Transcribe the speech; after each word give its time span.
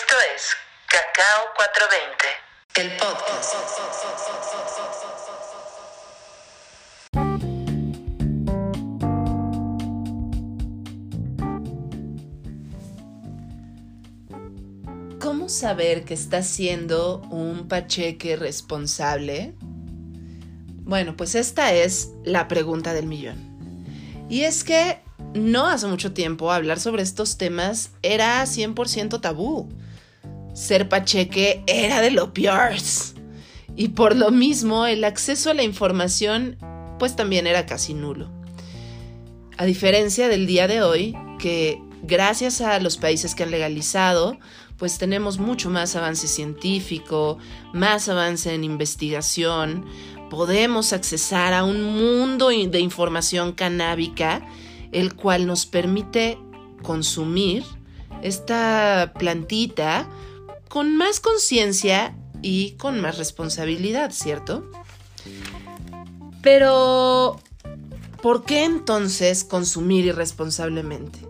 Esto 0.00 0.14
es 0.36 0.56
Cacao 0.86 1.46
420, 1.56 2.26
el 2.76 2.96
podcast. 2.98 3.54
¿Cómo 15.20 15.48
saber 15.48 16.04
que 16.04 16.14
estás 16.14 16.46
siendo 16.46 17.18
un 17.30 17.66
pacheque 17.66 18.36
responsable? 18.36 19.54
Bueno, 20.84 21.16
pues 21.16 21.34
esta 21.34 21.72
es 21.72 22.10
la 22.24 22.46
pregunta 22.46 22.94
del 22.94 23.06
millón. 23.06 23.36
Y 24.28 24.42
es 24.42 24.62
que 24.62 25.00
no 25.34 25.66
hace 25.66 25.88
mucho 25.88 26.12
tiempo 26.12 26.52
hablar 26.52 26.78
sobre 26.78 27.02
estos 27.02 27.36
temas 27.36 27.90
era 28.02 28.44
100% 28.44 29.20
tabú. 29.20 29.68
Ser 30.58 30.88
pacheque 30.88 31.62
era 31.68 32.00
de 32.00 32.10
lo 32.10 32.34
peor. 32.34 32.72
Y 33.76 33.90
por 33.90 34.16
lo 34.16 34.32
mismo 34.32 34.86
el 34.86 35.04
acceso 35.04 35.50
a 35.50 35.54
la 35.54 35.62
información 35.62 36.56
pues 36.98 37.14
también 37.14 37.46
era 37.46 37.64
casi 37.64 37.94
nulo. 37.94 38.28
A 39.56 39.64
diferencia 39.64 40.26
del 40.26 40.48
día 40.48 40.66
de 40.66 40.82
hoy, 40.82 41.16
que 41.38 41.80
gracias 42.02 42.60
a 42.60 42.80
los 42.80 42.96
países 42.96 43.36
que 43.36 43.44
han 43.44 43.52
legalizado, 43.52 44.36
pues 44.76 44.98
tenemos 44.98 45.38
mucho 45.38 45.70
más 45.70 45.94
avance 45.94 46.26
científico, 46.26 47.38
más 47.72 48.08
avance 48.08 48.52
en 48.52 48.64
investigación, 48.64 49.86
podemos 50.28 50.92
accesar 50.92 51.54
a 51.54 51.62
un 51.62 51.84
mundo 51.84 52.48
de 52.48 52.80
información 52.80 53.52
canábica 53.52 54.44
el 54.90 55.14
cual 55.14 55.46
nos 55.46 55.66
permite 55.66 56.36
consumir 56.82 57.62
esta 58.22 59.12
plantita 59.16 60.08
con 60.68 60.96
más 60.96 61.20
conciencia 61.20 62.16
y 62.42 62.72
con 62.72 63.00
más 63.00 63.18
responsabilidad, 63.18 64.10
¿cierto? 64.12 64.70
Pero, 66.42 67.40
¿por 68.22 68.44
qué 68.44 68.64
entonces 68.64 69.44
consumir 69.44 70.06
irresponsablemente? 70.06 71.20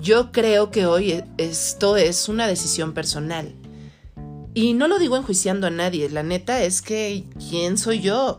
Yo 0.00 0.32
creo 0.32 0.70
que 0.70 0.86
hoy 0.86 1.22
esto 1.36 1.96
es 1.96 2.28
una 2.28 2.46
decisión 2.46 2.94
personal. 2.94 3.54
Y 4.54 4.72
no 4.72 4.88
lo 4.88 4.98
digo 4.98 5.16
enjuiciando 5.16 5.66
a 5.66 5.70
nadie, 5.70 6.08
la 6.08 6.22
neta 6.22 6.62
es 6.62 6.82
que 6.82 7.26
¿quién 7.50 7.78
soy 7.78 8.00
yo? 8.00 8.38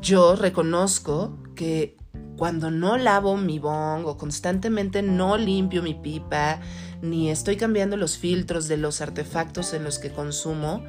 Yo 0.00 0.36
reconozco 0.36 1.36
que 1.56 1.96
cuando 2.36 2.70
no 2.70 2.96
lavo 2.96 3.36
mi 3.36 3.58
bong 3.58 4.06
o 4.06 4.16
constantemente 4.16 5.02
no 5.02 5.36
limpio 5.36 5.82
mi 5.82 5.94
pipa, 5.94 6.60
ni 7.02 7.30
estoy 7.30 7.56
cambiando 7.56 7.96
los 7.96 8.18
filtros 8.18 8.68
de 8.68 8.76
los 8.76 9.00
artefactos 9.00 9.72
en 9.74 9.84
los 9.84 9.98
que 9.98 10.10
consumo, 10.10 10.84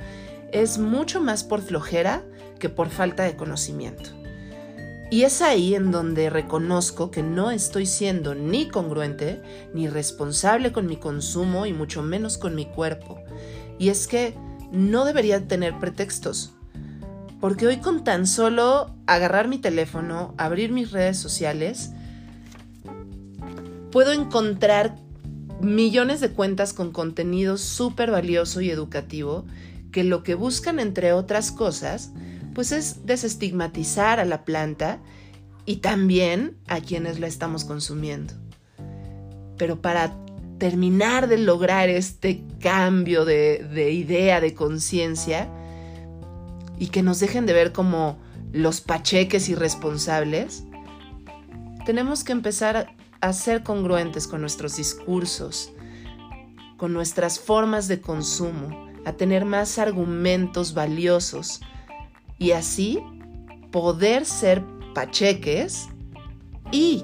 es 0.52 0.78
mucho 0.78 1.22
más 1.22 1.44
por 1.44 1.62
flojera 1.62 2.24
que 2.60 2.70
por 2.70 2.90
falta 2.90 3.24
de 3.24 3.36
conocimiento. 3.36 4.10
Y 5.12 5.24
es 5.24 5.42
ahí 5.42 5.74
en 5.74 5.92
donde 5.92 6.30
reconozco 6.30 7.10
que 7.10 7.24
no 7.24 7.50
estoy 7.50 7.88
siendo 7.88 8.36
ni 8.36 8.68
congruente, 8.68 9.42
ni 9.74 9.88
responsable 9.88 10.72
con 10.72 10.86
mi 10.86 10.98
consumo 10.98 11.66
y 11.66 11.74
mucho 11.74 12.04
menos 12.04 12.38
con 12.38 12.54
mi 12.54 12.66
cuerpo. 12.66 13.20
Y 13.80 13.90
es 13.90 14.08
que 14.08 14.36
no 14.72 15.06
debería 15.06 15.48
tener 15.48 15.80
pretextos. 15.80 16.54
Porque 17.42 17.66
hoy 17.66 17.78
con 17.78 18.04
tan 18.04 18.28
solo 18.28 18.94
agarrar 19.08 19.48
mi 19.48 19.58
teléfono, 19.58 20.36
abrir 20.38 20.72
mis 20.72 20.92
redes 20.92 21.18
sociales, 21.18 21.92
puedo 23.92 24.12
encontrar 24.12 24.96
millones 25.62 26.20
de 26.20 26.32
cuentas 26.32 26.74
con 26.74 26.92
contenido 26.92 27.58
súper 27.58 28.12
valioso 28.12 28.62
y 28.62 28.70
educativo 28.70 29.46
que 29.92 30.04
lo 30.04 30.24
que 30.24 30.36
buscan, 30.36 30.80
entre 30.80 31.14
otras 31.14 31.52
cosas, 31.52 32.12
pues 32.54 32.72
es 32.72 33.06
desestigmatizar 33.06 34.20
a 34.20 34.26
la 34.26 34.46
planta 34.46 35.00
y 35.66 35.78
también 35.78 36.58
a 36.68 36.80
quienes 36.80 37.20
la 37.20 37.28
estamos 37.28 37.66
consumiendo. 37.66 38.34
Pero 39.58 39.82
para 39.82 40.16
terminar 40.58 41.28
de 41.28 41.38
lograr 41.38 41.90
este 41.90 42.44
cambio 42.60 43.26
de, 43.26 43.66
de 43.74 43.92
idea, 43.92 44.42
de 44.42 44.54
conciencia, 44.54 45.50
y 46.80 46.88
que 46.88 47.04
nos 47.04 47.20
dejen 47.20 47.46
de 47.46 47.54
ver 47.54 47.74
como 47.74 48.18
los 48.54 48.82
pacheques 48.82 49.50
irresponsables, 49.50 50.64
tenemos 51.86 52.24
que 52.24 52.32
empezar 52.32 52.96
a 53.22 53.34
ser 53.34 53.64
congruentes 53.64 54.28
con 54.28 54.42
nuestros 54.42 54.78
discursos, 54.78 55.72
con 56.78 56.94
nuestras 56.94 57.40
formas 57.40 57.88
de 57.88 58.02
consumo, 58.02 58.88
a 59.06 59.14
tener 59.14 59.46
más 59.46 59.78
argumentos 59.78 60.74
valiosos 60.74 61.62
y 62.38 62.52
así 62.52 63.00
poder 63.72 64.26
ser 64.26 64.64
pacheques 64.94 65.88
y 66.72 67.04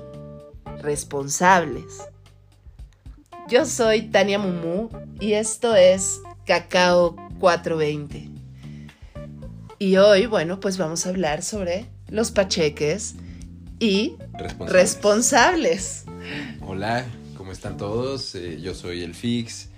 responsables. 0.82 2.04
Yo 3.48 3.66
soy 3.66 4.04
Tania 4.10 4.40
Mumu 4.40 4.90
y 5.20 5.34
esto 5.34 5.76
es 5.76 6.22
Cacao 6.46 7.16
420. 7.40 8.30
Y 9.78 9.98
hoy, 9.98 10.26
bueno, 10.26 10.60
pues 10.60 10.78
vamos 10.78 11.06
a 11.06 11.10
hablar 11.10 11.44
sobre 11.44 11.86
los 12.08 12.32
pacheques 12.32 13.16
y 13.86 14.18
responsables. 14.34 14.74
responsables. 14.74 16.06
Hola, 16.62 17.06
¿cómo 17.38 17.52
están 17.52 17.78
todos? 17.78 18.34
Eh, 18.34 18.60
yo 18.60 18.74
soy 18.74 19.04
el 19.04 19.14
Fix 19.14 19.70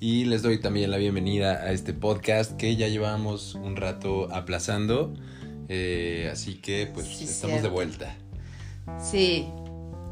y 0.00 0.26
les 0.26 0.42
doy 0.42 0.60
también 0.60 0.90
la 0.90 0.98
bienvenida 0.98 1.62
a 1.62 1.72
este 1.72 1.94
podcast 1.94 2.58
que 2.58 2.76
ya 2.76 2.88
llevamos 2.88 3.54
un 3.54 3.76
rato 3.76 4.28
aplazando. 4.34 5.14
Eh, 5.70 6.28
así 6.30 6.56
que 6.56 6.90
pues 6.92 7.22
estamos 7.22 7.62
de 7.62 7.68
vuelta. 7.70 8.14
Sí, 9.02 9.46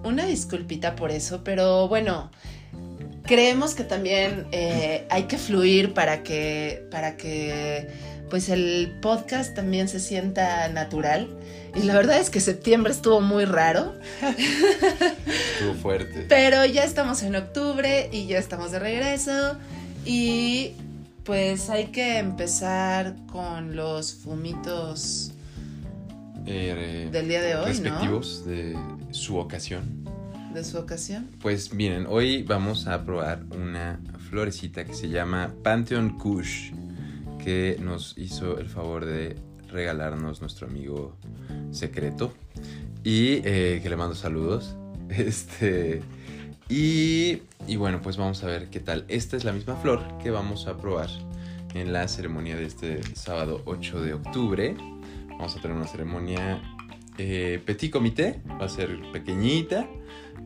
una 0.02 0.24
disculpita 0.24 0.96
por 0.96 1.10
eso, 1.10 1.44
pero 1.44 1.88
bueno, 1.88 2.30
creemos 3.24 3.74
que 3.74 3.84
también 3.84 4.46
eh, 4.52 5.06
hay 5.10 5.24
que 5.24 5.36
fluir 5.36 5.92
para 5.92 6.22
que, 6.22 6.88
para 6.90 7.18
que 7.18 7.86
pues 8.30 8.48
el 8.48 8.96
podcast 9.02 9.54
también 9.54 9.88
se 9.88 10.00
sienta 10.00 10.66
natural. 10.68 11.28
Y 11.74 11.82
la 11.82 11.94
verdad 11.94 12.18
es 12.18 12.30
que 12.30 12.40
septiembre 12.40 12.92
estuvo 12.92 13.20
muy 13.20 13.44
raro. 13.44 13.94
Estuvo 14.20 15.74
fuerte. 15.80 16.26
Pero 16.28 16.64
ya 16.66 16.84
estamos 16.84 17.22
en 17.22 17.36
octubre 17.36 18.08
y 18.12 18.26
ya 18.26 18.38
estamos 18.38 18.72
de 18.72 18.78
regreso. 18.78 19.56
Y 20.04 20.72
pues 21.24 21.70
hay 21.70 21.86
que 21.86 22.18
empezar 22.18 23.14
con 23.30 23.76
los 23.76 24.14
fumitos 24.14 25.32
eh, 26.46 27.08
del 27.10 27.28
día 27.28 27.40
de 27.40 27.56
hoy. 27.56 27.66
Respectivos 27.66 28.44
de 28.44 28.76
su 29.10 29.38
ocasión. 29.38 30.04
De 30.52 30.64
su 30.64 30.78
ocasión. 30.78 31.28
Pues 31.40 31.72
miren, 31.72 32.06
hoy 32.06 32.42
vamos 32.42 32.86
a 32.86 33.04
probar 33.04 33.44
una 33.50 34.00
florecita 34.28 34.84
que 34.84 34.94
se 34.94 35.08
llama 35.08 35.54
Pantheon 35.62 36.18
Kush 36.18 36.72
que 37.42 37.76
nos 37.80 38.16
hizo 38.18 38.58
el 38.58 38.68
favor 38.68 39.04
de 39.04 39.36
regalarnos 39.72 40.40
nuestro 40.40 40.66
amigo 40.66 41.16
secreto 41.70 42.32
y 43.04 43.40
eh, 43.44 43.80
que 43.82 43.90
le 43.90 43.96
mando 43.96 44.14
saludos. 44.14 44.76
Este, 45.12 46.00
y, 46.70 47.42
y 47.66 47.76
bueno, 47.76 48.00
pues 48.00 48.16
vamos 48.16 48.42
a 48.44 48.46
ver 48.46 48.70
qué 48.70 48.80
tal. 48.80 49.04
Esta 49.08 49.36
es 49.36 49.44
la 49.44 49.52
misma 49.52 49.76
flor 49.76 50.00
que 50.22 50.30
vamos 50.30 50.66
a 50.66 50.78
probar 50.78 51.10
en 51.74 51.92
la 51.92 52.08
ceremonia 52.08 52.56
de 52.56 52.64
este 52.64 53.02
sábado 53.14 53.60
8 53.66 54.00
de 54.00 54.14
octubre. 54.14 54.74
Vamos 55.28 55.54
a 55.54 55.60
tener 55.60 55.76
una 55.76 55.86
ceremonia 55.86 56.62
eh, 57.18 57.60
petit 57.64 57.90
comité, 57.90 58.40
va 58.58 58.66
a 58.66 58.68
ser 58.70 59.02
pequeñita, 59.12 59.86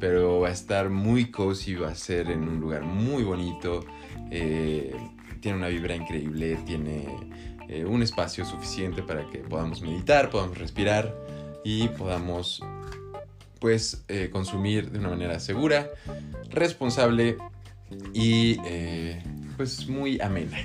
pero 0.00 0.40
va 0.40 0.48
a 0.48 0.52
estar 0.52 0.90
muy 0.90 1.30
cozy, 1.30 1.74
va 1.74 1.90
a 1.90 1.94
ser 1.94 2.30
en 2.30 2.48
un 2.48 2.60
lugar 2.60 2.82
muy 2.82 3.22
bonito. 3.22 3.84
Eh, 4.30 4.94
tiene 5.40 5.58
una 5.58 5.68
vibra 5.68 5.94
increíble, 5.94 6.58
tiene 6.66 7.06
eh, 7.68 7.84
un 7.84 8.02
espacio 8.02 8.44
suficiente 8.44 9.02
para 9.02 9.28
que 9.30 9.38
podamos 9.38 9.80
meditar, 9.80 10.30
podamos 10.30 10.58
respirar 10.58 11.14
y 11.64 11.88
podamos 11.88 12.62
pues 13.60 14.04
eh, 14.08 14.28
consumir 14.30 14.90
de 14.90 14.98
una 14.98 15.08
manera 15.10 15.40
segura, 15.40 15.90
responsable 16.50 17.36
y 18.12 18.58
eh, 18.64 19.22
pues 19.56 19.88
muy 19.88 20.20
amena. 20.20 20.58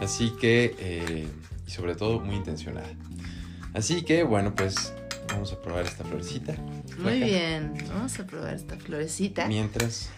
Así 0.00 0.32
que, 0.40 1.26
y 1.66 1.70
sobre 1.70 1.96
todo 1.96 2.20
muy 2.20 2.36
intencionada. 2.36 2.88
Así 3.74 4.02
que 4.02 4.22
bueno, 4.22 4.54
pues 4.54 4.94
vamos 5.28 5.52
a 5.52 5.60
probar 5.60 5.84
esta 5.86 6.04
florecita. 6.04 6.56
Muy 6.98 7.20
bien, 7.20 7.74
vamos 7.88 8.18
a 8.20 8.26
probar 8.26 8.54
esta 8.54 8.76
florecita. 8.76 9.46
Mientras... 9.48 10.10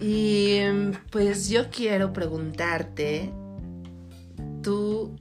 Y 0.00 0.60
pues 1.10 1.48
yo 1.48 1.68
quiero 1.68 2.12
preguntarte 2.12 3.32
¿Tú 4.62 5.16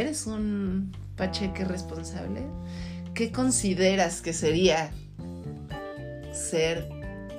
eres 0.00 0.26
un 0.26 0.92
pacheque 1.16 1.64
responsable? 1.64 2.42
¿Qué 3.14 3.30
consideras 3.30 4.20
que 4.20 4.32
sería 4.32 4.90
ser 6.32 6.88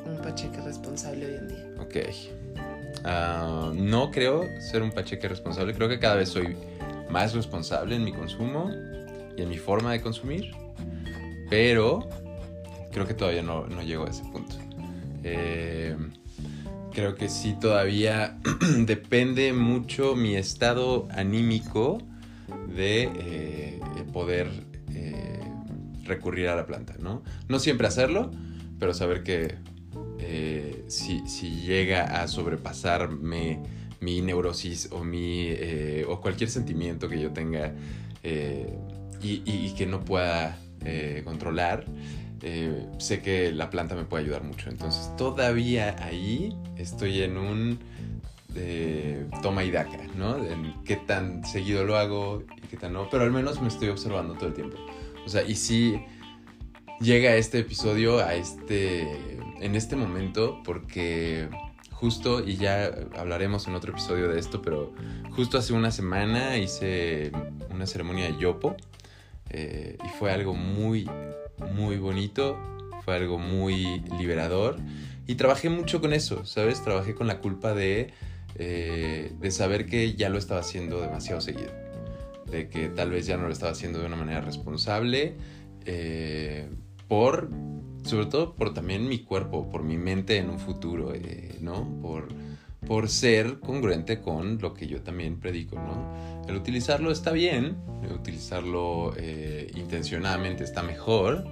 un 0.05 0.21
pacheque 0.21 0.61
responsable 0.61 1.25
hoy 1.25 1.35
en 1.35 1.47
día? 1.49 1.65
Ok. 1.81 1.95
Ah, 3.03 3.71
no 3.75 4.09
creo 4.09 4.45
ser 4.61 4.81
un 4.81 4.91
pacheque 4.91 5.27
responsable. 5.27 5.73
Creo 5.73 5.89
que 5.89 5.99
cada 5.99 6.15
vez 6.15 6.29
soy 6.29 6.55
más 7.09 7.33
responsable 7.33 7.97
en 7.97 8.05
mi 8.05 8.13
consumo 8.13 8.71
y 9.37 9.41
en 9.41 9.49
mi 9.49 9.57
forma 9.57 9.91
de 9.91 10.01
consumir. 10.01 10.51
Pero 11.49 12.09
creo 12.91 13.05
que 13.05 13.13
todavía 13.13 13.43
no, 13.43 13.67
no 13.67 13.83
llego 13.83 14.05
a 14.05 14.09
ese 14.09 14.23
punto. 14.23 14.55
Eh, 15.23 15.95
creo 16.93 17.15
que 17.15 17.27
sí 17.27 17.57
todavía 17.59 18.37
depende 18.85 19.51
mucho 19.51 20.15
mi 20.15 20.35
estado 20.35 21.07
anímico 21.11 21.99
de 22.75 23.03
eh, 23.03 23.79
poder 24.13 24.49
eh, 24.93 25.39
recurrir 26.03 26.49
a 26.49 26.55
la 26.55 26.65
planta, 26.65 26.95
¿no? 26.99 27.23
No 27.47 27.59
siempre 27.59 27.87
hacerlo, 27.87 28.31
pero 28.79 28.93
saber 28.93 29.23
que 29.23 29.55
si, 30.87 31.21
si, 31.27 31.61
llega 31.61 32.21
a 32.21 32.27
sobrepasarme 32.27 33.61
mi 33.99 34.21
neurosis 34.21 34.89
o, 34.91 35.03
mi, 35.03 35.51
o 36.07 36.19
cualquier 36.19 36.49
sentimiento 36.49 37.07
que 37.07 37.19
yo 37.19 37.31
tenga 37.31 37.73
y, 38.23 39.41
y, 39.45 39.73
que 39.77 39.85
no 39.85 40.03
pueda 40.03 40.57
controlar, 41.23 41.85
eh, 42.47 42.85
sé 42.99 43.21
que 43.21 43.51
la 43.51 43.71
planta 43.71 43.95
me 43.95 44.05
puede 44.05 44.23
ayudar 44.23 44.43
mucho. 44.43 44.69
Entonces 44.69 45.09
todavía 45.17 45.95
ahí 45.99 46.55
estoy 46.77 47.23
en 47.23 47.37
un 47.37 47.79
eh, 48.55 49.27
toma 49.41 49.63
y 49.63 49.71
daca, 49.71 49.99
¿no? 50.17 50.37
En 50.37 50.73
qué 50.83 50.95
tan 50.95 51.45
seguido 51.45 51.83
lo 51.83 51.97
hago 51.97 52.43
y 52.57 52.67
qué 52.67 52.77
tan 52.77 52.93
no, 52.93 53.09
pero 53.09 53.23
al 53.23 53.31
menos 53.31 53.61
me 53.61 53.67
estoy 53.67 53.89
observando 53.89 54.33
todo 54.35 54.47
el 54.47 54.53
tiempo. 54.53 54.77
O 55.25 55.29
sea, 55.29 55.43
y 55.43 55.55
si 55.55 56.01
llega 56.99 57.35
este 57.35 57.59
episodio 57.59 58.19
a 58.19 58.35
este, 58.35 59.37
en 59.59 59.75
este 59.75 59.95
momento 59.95 60.61
porque 60.63 61.49
justo, 61.91 62.45
y 62.45 62.57
ya 62.57 62.91
hablaremos 63.17 63.67
en 63.67 63.75
otro 63.75 63.91
episodio 63.91 64.27
de 64.27 64.39
esto, 64.39 64.61
pero 64.61 64.93
justo 65.31 65.57
hace 65.57 65.73
una 65.73 65.91
semana 65.91 66.57
hice 66.57 67.31
una 67.69 67.85
ceremonia 67.85 68.25
de 68.25 68.37
yopo 68.37 68.75
eh, 69.49 69.97
y 70.03 70.09
fue 70.17 70.31
algo 70.31 70.53
muy 70.53 71.09
muy 71.73 71.97
bonito, 71.97 72.57
fue 73.03 73.15
algo 73.15 73.37
muy 73.37 74.01
liberador 74.17 74.77
y 75.27 75.35
trabajé 75.35 75.69
mucho 75.69 76.01
con 76.01 76.13
eso, 76.13 76.45
¿sabes? 76.45 76.83
Trabajé 76.83 77.15
con 77.15 77.27
la 77.27 77.39
culpa 77.39 77.73
de, 77.73 78.13
eh, 78.55 79.33
de 79.39 79.51
saber 79.51 79.85
que 79.85 80.15
ya 80.15 80.29
lo 80.29 80.37
estaba 80.37 80.61
haciendo 80.61 81.01
demasiado 81.01 81.41
seguido, 81.41 81.71
de 82.49 82.69
que 82.69 82.89
tal 82.89 83.11
vez 83.11 83.25
ya 83.25 83.37
no 83.37 83.47
lo 83.47 83.53
estaba 83.53 83.71
haciendo 83.71 83.99
de 83.99 84.05
una 84.05 84.15
manera 84.15 84.41
responsable, 84.41 85.35
eh, 85.85 86.67
por, 87.07 87.49
sobre 88.03 88.25
todo 88.27 88.55
por 88.55 88.73
también 88.73 89.07
mi 89.07 89.19
cuerpo, 89.19 89.69
por 89.69 89.83
mi 89.83 89.97
mente 89.97 90.37
en 90.37 90.49
un 90.49 90.59
futuro, 90.59 91.13
eh, 91.13 91.57
¿no? 91.61 91.99
Por, 92.01 92.29
por 92.87 93.09
ser 93.09 93.59
congruente 93.59 94.21
con 94.21 94.59
lo 94.59 94.73
que 94.73 94.87
yo 94.87 95.01
también 95.01 95.39
predico, 95.39 95.75
¿no? 95.75 96.13
El 96.47 96.55
utilizarlo 96.55 97.11
está 97.11 97.31
bien, 97.31 97.77
el 98.03 98.13
utilizarlo 98.13 99.13
eh, 99.17 99.71
intencionadamente 99.75 100.63
está 100.63 100.83
mejor, 100.83 101.45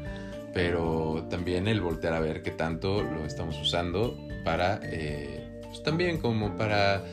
pero 0.53 1.27
también 1.29 1.67
el 1.67 1.81
voltear 1.81 2.13
a 2.13 2.19
ver 2.19 2.43
qué 2.43 2.51
tanto 2.51 3.03
lo 3.03 3.25
estamos 3.25 3.59
usando 3.59 4.17
para, 4.43 4.79
pues 5.73 5.83
también 5.83 6.19
como 6.19 6.55
para 6.55 7.03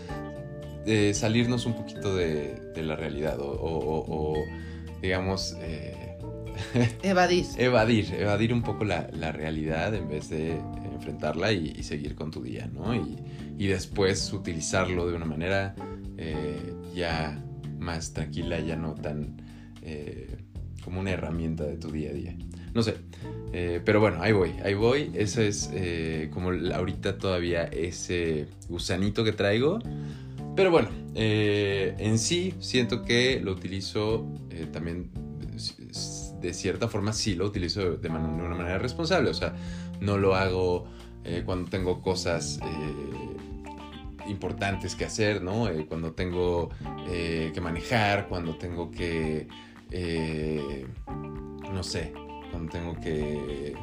eh, 0.86 1.14
salirnos 1.14 1.64
un 1.66 1.74
poquito 1.74 2.14
de, 2.14 2.60
la 2.76 2.96
realidad 2.96 3.38
o, 3.40 4.34
digamos... 5.00 5.56
evadir. 7.02 7.46
evadir, 7.56 8.14
evadir 8.14 8.52
un 8.52 8.62
poco 8.62 8.84
la, 8.84 9.32
realidad 9.32 9.94
en 9.94 10.08
vez 10.08 10.28
de 10.28 10.58
enfrentarla 10.92 11.52
y, 11.52 11.82
seguir 11.82 12.14
con 12.14 12.30
tu 12.30 12.42
día, 12.42 12.68
¿no? 12.72 12.94
Y, 12.94 13.16
y 13.58 13.66
después 13.66 14.32
utilizarlo 14.32 15.06
de 15.06 15.16
una 15.16 15.24
manera 15.24 15.74
ya 16.94 17.42
más 17.78 18.12
tranquila, 18.12 18.60
ya 18.60 18.76
no 18.76 18.94
tan 18.94 19.36
eh, 19.82 20.36
como 20.84 21.00
una 21.00 21.10
herramienta 21.10 21.64
de 21.64 21.76
tu 21.76 21.90
día 21.90 22.10
a 22.10 22.12
día. 22.12 22.36
No 22.75 22.82
sé, 22.82 22.96
eh, 23.52 23.81
pero 23.84 24.00
bueno, 24.00 24.22
ahí 24.22 24.32
voy, 24.32 24.55
ahí 24.64 24.75
voy. 24.75 25.11
Eso 25.14 25.43
es 25.43 25.70
eh, 25.72 26.31
como 26.32 26.50
ahorita 26.50 27.19
todavía 27.19 27.64
ese 27.64 28.46
gusanito 28.69 29.25
que 29.25 29.32
traigo. 29.32 29.78
Pero 30.56 30.70
bueno, 30.70 30.88
en 31.14 32.19
sí 32.19 32.55
siento 32.58 33.02
que 33.02 33.40
lo 33.40 33.52
utilizo 33.52 34.26
también 34.72 35.11
de 36.40 36.52
cierta 36.52 36.88
forma, 36.88 37.12
sí 37.12 37.34
lo 37.34 37.46
utilizo 37.46 37.96
de, 37.96 38.08
una 38.08 38.19
manera 38.19 38.78
responsable. 38.78 39.31
O 39.31 39.34
sea, 39.34 39.55
no 40.00 40.19
lo 40.19 40.34
hago 40.34 40.87
cuando 41.44 41.70
tengo 41.70 42.02
cosas 42.02 42.58
importantes 44.31 44.94
que 44.94 45.05
hacer, 45.05 45.43
¿no? 45.43 45.69
Eh, 45.69 45.87
cuando 45.87 46.12
tengo 46.12 46.70
eh, 47.08 47.50
que 47.52 47.61
manejar, 47.61 48.28
cuando 48.28 48.56
tengo 48.56 48.90
que, 48.90 49.49
eh, 49.90 50.87
no 51.72 51.82
sé, 51.82 52.12
cuando 52.50 52.73
tengo 52.73 53.00
que... 53.00 53.75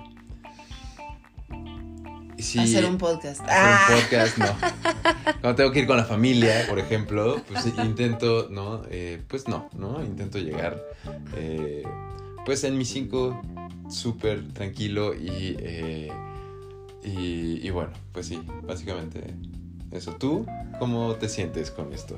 hacer 2.37 2.85
un 2.85 2.97
podcast. 2.97 3.41
Hacer 3.41 3.53
un 3.53 3.73
ah. 3.73 3.87
podcast, 3.89 4.37
no. 4.37 4.55
Cuando 5.41 5.55
tengo 5.55 5.71
que 5.71 5.79
ir 5.79 5.87
con 5.87 5.97
la 5.97 6.05
familia, 6.05 6.65
por 6.67 6.79
ejemplo, 6.79 7.41
pues 7.47 7.65
intento, 7.77 8.47
¿no? 8.49 8.83
pues 9.27 9.47
no, 9.47 9.69
¿no? 9.75 10.03
Intento 10.03 10.39
llegar, 10.39 10.81
pues 12.45 12.63
en 12.63 12.77
mis 12.77 12.89
cinco, 12.89 13.41
súper 13.89 14.47
tranquilo 14.53 15.13
y, 15.13 15.57
y, 17.03 17.59
y 17.61 17.69
bueno, 17.69 17.91
pues 18.13 18.27
sí, 18.27 18.41
básicamente 18.63 19.35
eso, 19.91 20.15
¿tú 20.15 20.45
cómo 20.79 21.15
te 21.15 21.29
sientes 21.29 21.71
con 21.71 21.93
esto? 21.93 22.17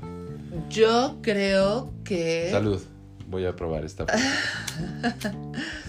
Yo 0.69 1.17
creo 1.21 1.93
que... 2.03 2.49
Salud, 2.51 2.81
voy 3.27 3.45
a 3.45 3.55
probar 3.55 3.85
esta. 3.85 4.05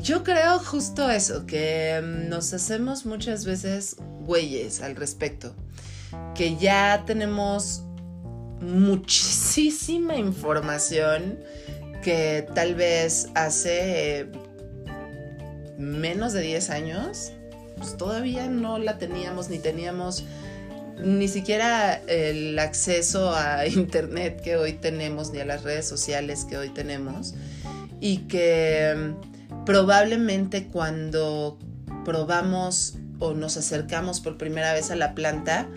Yo 0.00 0.22
creo 0.22 0.60
justo 0.60 1.10
eso, 1.10 1.44
que 1.44 2.00
mm, 2.00 2.28
nos 2.28 2.54
hacemos 2.54 3.04
muchas 3.04 3.44
veces 3.44 3.96
güeyes 4.20 4.80
al 4.80 4.94
respecto, 4.94 5.54
que 6.36 6.56
ya 6.56 7.02
tenemos 7.04 7.82
muchísima 8.60 10.16
información 10.16 11.40
que 12.02 12.46
tal 12.54 12.76
vez 12.76 13.28
hace 13.34 14.28
menos 15.78 16.32
de 16.32 16.42
10 16.42 16.70
años, 16.70 17.32
pues 17.76 17.96
todavía 17.96 18.46
no 18.46 18.78
la 18.78 18.98
teníamos 18.98 19.48
ni 19.48 19.58
teníamos 19.58 20.24
ni 21.02 21.28
siquiera 21.28 22.00
el 22.06 22.56
acceso 22.58 23.34
a 23.34 23.66
internet 23.66 24.42
que 24.42 24.56
hoy 24.56 24.74
tenemos, 24.74 25.32
ni 25.32 25.40
a 25.40 25.44
las 25.44 25.64
redes 25.64 25.88
sociales 25.88 26.44
que 26.44 26.56
hoy 26.56 26.70
tenemos, 26.70 27.34
y 28.00 28.18
que 28.28 28.94
mm, 28.96 29.37
probablemente 29.68 30.68
cuando 30.68 31.58
probamos 32.02 32.94
o 33.18 33.34
nos 33.34 33.58
acercamos 33.58 34.22
por 34.22 34.38
primera 34.38 34.72
vez 34.72 34.90
a 34.90 34.96
la 34.96 35.14
planta, 35.14 35.68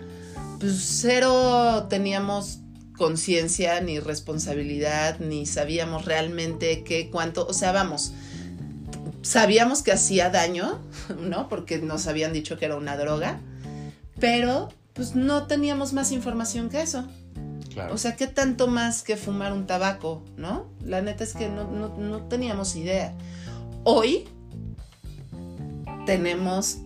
pues 0.58 0.82
cero 1.02 1.88
teníamos 1.90 2.60
conciencia 2.96 3.82
ni 3.82 4.00
responsabilidad, 4.00 5.18
ni 5.18 5.44
sabíamos 5.44 6.06
realmente 6.06 6.84
qué, 6.84 7.10
cuánto, 7.10 7.46
o 7.46 7.52
sea, 7.52 7.72
vamos, 7.72 8.14
sabíamos 9.20 9.82
que 9.82 9.92
hacía 9.92 10.30
daño, 10.30 10.80
¿no? 11.20 11.50
Porque 11.50 11.76
nos 11.76 12.06
habían 12.06 12.32
dicho 12.32 12.56
que 12.56 12.64
era 12.64 12.76
una 12.76 12.96
droga, 12.96 13.40
pero 14.18 14.70
pues 14.94 15.14
no 15.14 15.46
teníamos 15.46 15.92
más 15.92 16.12
información 16.12 16.70
que 16.70 16.80
eso. 16.80 17.06
O 17.90 17.98
sea, 17.98 18.16
¿qué 18.16 18.26
tanto 18.26 18.68
más 18.68 19.02
que 19.02 19.16
fumar 19.16 19.52
un 19.52 19.66
tabaco, 19.66 20.22
no? 20.36 20.66
La 20.84 21.00
neta 21.00 21.24
es 21.24 21.34
que 21.34 21.48
no, 21.48 22.22
teníamos 22.28 22.76
idea. 22.76 23.14
Hoy 23.84 24.28
tenemos 26.06 26.78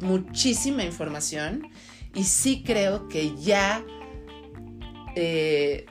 muchísima 0.00 0.84
información 0.84 1.68
y 2.14 2.24
sí 2.24 2.62
creo 2.64 3.08
que 3.08 3.36
ya 3.36 3.84
eh, 5.16 5.84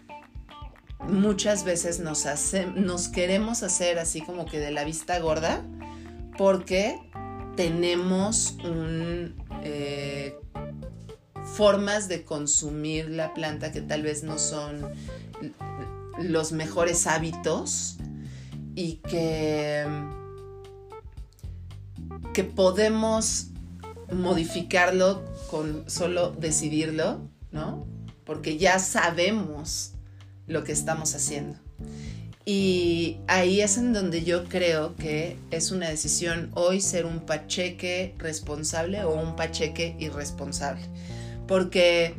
muchas 1.07 1.63
veces 1.63 1.99
nos, 1.99 3.07
queremos 3.09 3.61
hacer 3.61 3.99
así 3.99 4.21
como 4.21 4.47
que 4.47 4.59
de 4.59 4.71
la 4.71 4.83
vista 4.83 5.19
gorda 5.19 5.63
porque 6.35 6.99
tenemos 7.55 8.57
un 8.63 9.35
eh, 9.63 10.35
formas 11.55 12.07
de 12.07 12.23
consumir 12.23 13.09
la 13.09 13.35
planta 13.35 13.71
que 13.71 13.81
tal 13.81 14.01
vez 14.01 14.23
no 14.23 14.39
son 14.39 14.81
los 16.17 16.51
mejores 16.53 17.05
hábitos 17.05 17.97
y 18.75 18.95
que, 19.07 19.85
que 22.39 22.46
podemos 22.46 23.48
modificarlo 24.13 25.25
con 25.51 25.84
solo 25.89 26.31
decidirlo, 26.31 27.19
¿no? 27.51 27.86
Porque 28.24 28.58
ya 28.58 28.79
sabemos 28.79 29.91
lo 30.48 30.63
que 30.63 30.72
estamos 30.72 31.15
haciendo. 31.15 31.58
Y 32.46 33.17
ahí 33.27 33.60
es 33.60 33.77
en 33.77 33.91
donde 33.91 34.24
yo 34.24 34.46
creo 34.46 34.96
que 34.96 35.36
es 35.51 35.72
una 35.72 35.89
decisión 35.89 36.50
hoy 36.53 36.79
ser 36.79 37.05
un 37.05 37.25
pacheque 37.25 38.15
responsable 38.19 39.03
o 39.03 39.13
un 39.15 39.36
pacheque 39.36 39.98
irresponsable. 40.00 40.86
Porque 41.46 42.15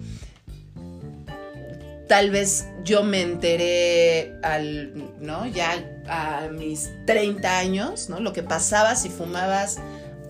tal 2.11 2.31
vez 2.31 2.67
yo 2.85 3.05
me 3.05 3.23
enteré 3.23 4.35
al, 4.43 4.93
¿no? 5.19 5.47
Ya 5.47 5.83
a 6.09 6.49
mis 6.49 6.91
30 7.07 7.59
años, 7.59 8.11
¿no? 8.11 8.21
Lo 8.21 8.35
que 8.35 8.43
pasaba 8.43 8.97
si 8.97 9.09
fumabas 9.09 9.79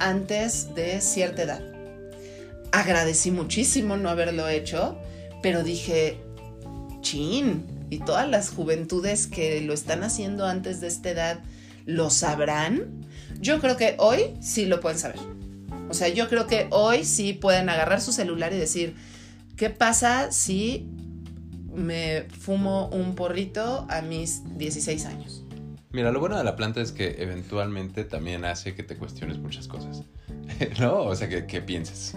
antes 0.00 0.74
de 0.74 1.00
cierta 1.00 1.42
edad. 1.42 1.62
Agradecí 2.72 3.30
muchísimo 3.30 3.96
no 3.96 4.08
haberlo 4.08 4.48
hecho, 4.48 4.98
pero 5.42 5.62
dije, 5.62 6.18
chin, 7.00 7.64
y 7.90 7.98
todas 7.98 8.28
las 8.28 8.50
juventudes 8.50 9.26
que 9.26 9.60
lo 9.60 9.72
están 9.72 10.04
haciendo 10.04 10.46
antes 10.46 10.80
de 10.80 10.86
esta 10.86 11.10
edad, 11.10 11.40
¿lo 11.86 12.10
sabrán? 12.10 13.06
Yo 13.40 13.60
creo 13.60 13.76
que 13.76 13.96
hoy 13.98 14.36
sí 14.40 14.66
lo 14.66 14.80
pueden 14.80 14.98
saber. 14.98 15.18
O 15.88 15.94
sea, 15.94 16.08
yo 16.08 16.28
creo 16.28 16.46
que 16.46 16.68
hoy 16.70 17.04
sí 17.04 17.32
pueden 17.32 17.68
agarrar 17.68 18.00
su 18.00 18.12
celular 18.12 18.52
y 18.52 18.58
decir, 18.58 18.94
¿qué 19.56 19.70
pasa 19.70 20.30
si 20.30 20.86
me 21.74 22.26
fumo 22.38 22.88
un 22.88 23.16
porrito 23.16 23.86
a 23.88 24.00
mis 24.00 24.42
16 24.56 25.06
años? 25.06 25.39
Mira, 25.92 26.12
lo 26.12 26.20
bueno 26.20 26.38
de 26.38 26.44
la 26.44 26.54
planta 26.56 26.80
es 26.80 26.92
que 26.92 27.16
eventualmente 27.18 28.04
también 28.04 28.44
hace 28.44 28.74
que 28.74 28.82
te 28.84 28.96
cuestiones 28.96 29.38
muchas 29.38 29.66
cosas, 29.66 30.04
¿no? 30.80 31.00
O 31.02 31.16
sea, 31.16 31.28
que, 31.28 31.46
que 31.46 31.60
pienses. 31.60 32.14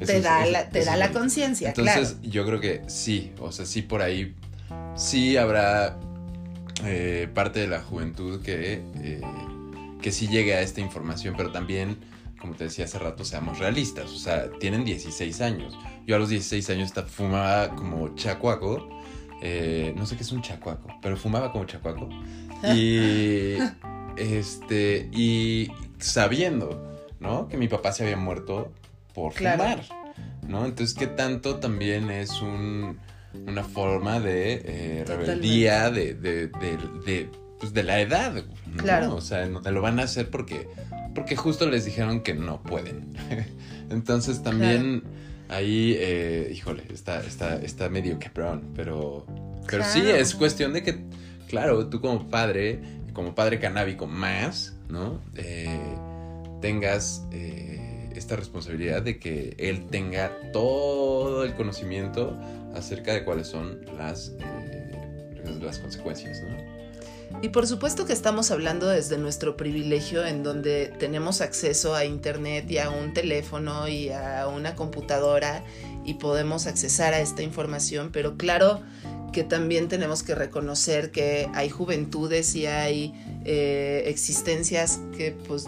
Eso 0.00 0.12
te 0.12 0.20
da 0.20 0.44
es- 0.44 0.52
la, 0.52 0.68
te 0.70 0.84
da 0.84 0.96
la 0.96 1.12
conciencia, 1.12 1.68
Entonces, 1.68 2.14
claro. 2.14 2.28
yo 2.28 2.44
creo 2.46 2.60
que 2.60 2.82
sí, 2.88 3.32
o 3.38 3.52
sea, 3.52 3.66
sí 3.66 3.82
por 3.82 4.02
ahí, 4.02 4.34
sí 4.96 5.36
habrá 5.36 5.96
eh, 6.84 7.28
parte 7.32 7.60
de 7.60 7.68
la 7.68 7.80
juventud 7.80 8.42
que, 8.42 8.82
eh, 8.96 9.20
que 10.02 10.10
sí 10.10 10.26
llegue 10.26 10.54
a 10.54 10.60
esta 10.62 10.80
información, 10.80 11.34
pero 11.36 11.52
también, 11.52 11.98
como 12.40 12.54
te 12.54 12.64
decía 12.64 12.86
hace 12.86 12.98
rato, 12.98 13.24
seamos 13.24 13.60
realistas, 13.60 14.10
o 14.10 14.18
sea, 14.18 14.50
tienen 14.58 14.84
16 14.84 15.40
años. 15.40 15.78
Yo 16.04 16.16
a 16.16 16.18
los 16.18 16.28
16 16.30 16.68
años 16.70 16.92
fumaba 17.06 17.68
como 17.76 18.12
chacuaco, 18.16 18.88
eh, 19.40 19.94
no 19.96 20.04
sé 20.04 20.16
qué 20.16 20.24
es 20.24 20.32
un 20.32 20.42
chacuaco, 20.42 20.88
pero 21.00 21.16
fumaba 21.16 21.52
como 21.52 21.64
chacuaco. 21.66 22.08
Y, 22.74 23.56
este, 24.16 25.08
y 25.12 25.70
sabiendo, 25.98 26.96
¿no? 27.20 27.48
Que 27.48 27.56
mi 27.56 27.68
papá 27.68 27.92
se 27.92 28.04
había 28.04 28.16
muerto 28.16 28.72
por 29.14 29.32
Claro. 29.34 29.62
fumar, 29.62 29.84
¿no? 30.46 30.64
Entonces, 30.64 30.94
¿qué 30.96 31.06
tanto 31.06 31.56
también 31.56 32.10
es 32.10 32.40
un, 32.40 32.98
una 33.46 33.64
forma 33.64 34.20
de 34.20 34.62
eh, 34.64 35.04
rebeldía, 35.06 35.90
de, 35.90 36.14
de, 36.14 36.48
de, 36.48 36.78
de, 37.04 37.30
pues, 37.58 37.72
de 37.72 37.82
la 37.82 38.00
edad? 38.00 38.34
¿no? 38.66 38.82
Claro. 38.82 39.14
O 39.14 39.20
sea, 39.20 39.46
no 39.46 39.60
te 39.62 39.70
lo 39.70 39.82
van 39.82 39.98
a 40.00 40.04
hacer 40.04 40.30
porque, 40.30 40.68
porque 41.14 41.36
justo 41.36 41.68
les 41.68 41.84
dijeron 41.84 42.22
que 42.22 42.34
no 42.34 42.62
pueden. 42.62 43.14
Entonces, 43.90 44.42
también 44.42 45.02
ahí, 45.48 45.94
eh, 45.98 46.50
híjole, 46.54 46.84
está, 46.92 47.20
está, 47.20 47.56
está 47.56 47.88
medio 47.88 48.18
cabrón, 48.18 48.72
pero, 48.74 49.26
pero 49.68 49.84
sí, 49.84 50.02
es 50.04 50.34
cuestión 50.34 50.72
de 50.72 50.82
que, 50.82 51.04
claro, 51.54 51.86
tú 51.86 52.00
como 52.00 52.28
padre, 52.28 52.80
como 53.12 53.36
padre 53.36 53.60
canábico 53.60 54.08
más, 54.08 54.74
¿no? 54.88 55.20
Eh, 55.36 55.68
tengas 56.60 57.24
eh, 57.30 58.10
esta 58.16 58.34
responsabilidad 58.34 59.02
de 59.02 59.20
que 59.20 59.54
él 59.58 59.86
tenga 59.88 60.32
todo 60.52 61.44
el 61.44 61.54
conocimiento 61.54 62.36
acerca 62.74 63.12
de 63.12 63.24
cuáles 63.24 63.46
son 63.46 63.82
las, 63.96 64.32
eh, 64.40 65.38
las 65.62 65.78
consecuencias, 65.78 66.42
¿no? 66.42 66.74
Y 67.40 67.50
por 67.50 67.68
supuesto 67.68 68.04
que 68.04 68.12
estamos 68.12 68.50
hablando 68.50 68.88
desde 68.88 69.16
nuestro 69.16 69.56
privilegio 69.56 70.26
en 70.26 70.42
donde 70.42 70.92
tenemos 70.98 71.40
acceso 71.40 71.94
a 71.94 72.04
internet 72.04 72.68
y 72.68 72.78
a 72.78 72.90
un 72.90 73.14
teléfono 73.14 73.86
y 73.86 74.10
a 74.10 74.48
una 74.48 74.74
computadora 74.74 75.62
y 76.04 76.14
podemos 76.14 76.66
accesar 76.66 77.14
a 77.14 77.20
esta 77.20 77.42
información, 77.42 78.10
pero 78.12 78.36
claro 78.36 78.82
que 79.34 79.42
también 79.42 79.88
tenemos 79.88 80.22
que 80.22 80.34
reconocer 80.36 81.10
que 81.10 81.50
hay 81.54 81.68
juventudes 81.68 82.54
y 82.54 82.66
hay 82.66 83.12
eh, 83.44 84.04
existencias 84.06 85.00
que 85.16 85.32
pues 85.32 85.66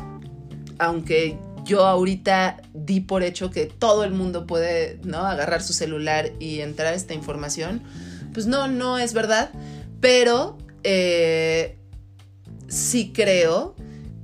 aunque 0.79 1.37
yo 1.65 1.85
ahorita 1.85 2.63
di 2.73 3.01
por 3.01 3.25
hecho 3.25 3.51
que 3.51 3.67
todo 3.67 4.05
el 4.05 4.13
mundo 4.13 4.47
puede 4.47 5.01
no 5.03 5.27
agarrar 5.27 5.63
su 5.63 5.73
celular 5.73 6.31
y 6.39 6.61
entrar 6.61 6.93
a 6.93 6.97
esta 6.97 7.13
información, 7.13 7.83
pues 8.33 8.47
no, 8.47 8.69
no 8.69 8.99
es 8.99 9.13
verdad, 9.13 9.51
pero 10.01 10.57
eh, 10.85 11.77
sí 12.69 13.13
creo 13.13 13.75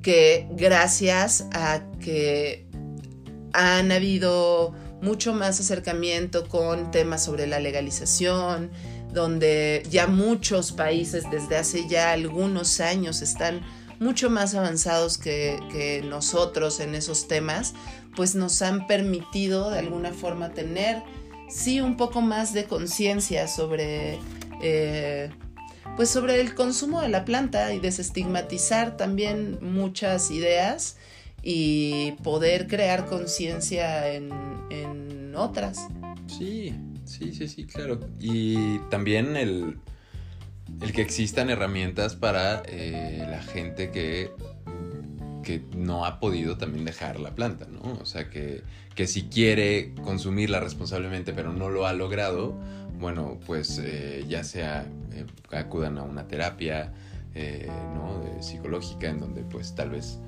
que 0.03 0.47
gracias 0.53 1.47
a 1.53 1.83
que 2.01 2.65
han 3.53 3.91
habido 3.91 4.73
mucho 5.03 5.35
más 5.35 5.59
acercamiento 5.59 6.49
con 6.49 6.93
temas 6.93 7.25
sobre 7.25 7.49
la 7.49 7.59
legalización, 7.59 8.71
donde 9.13 9.83
ya 9.91 10.07
muchos 10.07 10.73
países 10.73 11.25
desde 11.31 11.57
hace 11.57 11.87
ya 11.89 12.13
algunos 12.13 12.81
años 12.81 13.23
están 13.23 13.61
mucho 13.99 14.31
más 14.31 14.55
avanzados 14.55 15.19
que, 15.19 15.61
que 15.71 16.03
nosotros 16.03 16.81
en 16.81 16.95
esos 16.95 17.29
temas, 17.29 17.75
pues 18.17 18.35
nos 18.35 18.61
han 18.63 18.87
permitido 18.87 19.71
de 19.71 19.79
alguna 19.79 20.13
forma 20.13 20.51
tener, 20.51 21.03
sí, 21.49 21.81
un 21.81 21.97
poco 21.97 22.21
más 22.21 22.53
de 22.53 22.65
conciencia 22.65 23.47
sobre 23.47 24.19
eh, 24.61 25.31
pues 25.97 26.09
sobre 26.09 26.41
el 26.41 26.55
consumo 26.55 27.01
de 27.01 27.09
la 27.09 27.25
planta 27.25 27.75
y 27.75 27.81
desestigmatizar 27.81 28.97
también 28.97 29.59
muchas 29.61 30.31
ideas 30.31 30.97
y 31.43 32.13
poder 32.23 32.67
crear 32.67 33.07
conciencia 33.07 34.13
en, 34.15 34.31
en 34.71 35.35
otras. 35.37 35.89
Sí, 36.27 36.75
sí, 37.23 37.33
sí, 37.33 37.49
sí, 37.49 37.67
claro. 37.67 38.01
Y 38.21 38.79
también 38.91 39.37
el, 39.37 39.79
el 40.81 40.93
que 40.93 41.03
existan 41.03 41.51
herramientas 41.51 42.17
para 42.17 42.63
eh, 42.67 43.25
la 43.31 43.43
gente 43.43 43.91
que, 43.91 44.31
que 45.43 45.63
no 45.77 46.05
ha 46.05 46.21
podido 46.21 46.57
también 46.57 46.85
dejar 46.85 47.21
la 47.21 47.35
planta, 47.35 47.67
¿no? 47.67 47.99
O 48.01 48.07
sea, 48.07 48.31
que, 48.31 48.63
que 48.95 49.07
si 49.07 49.25
quiere 49.25 49.95
consumirla 50.03 50.61
responsablemente 50.61 51.33
pero 51.33 51.53
no 51.53 51.69
lo 51.69 51.87
ha 51.87 51.93
logrado, 51.93 52.59
bueno, 52.99 53.39
pues 53.47 53.81
eh, 53.83 54.25
ya 54.29 54.45
sea 54.45 54.87
eh, 55.13 55.27
acudan 55.51 55.99
a 55.99 56.03
una 56.03 56.29
terapia, 56.29 56.93
eh, 57.35 57.69
¿no? 57.95 58.23
Psicológica 58.41 59.09
en 59.09 59.21
donde 59.21 59.43
pues 59.43 59.75
tal 59.75 59.91
vez 59.91 60.19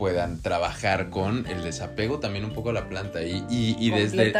puedan 0.00 0.40
trabajar 0.40 1.10
con 1.10 1.46
el 1.46 1.62
desapego 1.62 2.20
también 2.20 2.46
un 2.46 2.52
poco 2.54 2.70
a 2.70 2.72
la 2.72 2.88
planta 2.88 3.22
y, 3.22 3.44
y, 3.50 3.76
y 3.78 3.90
desde 3.90 4.32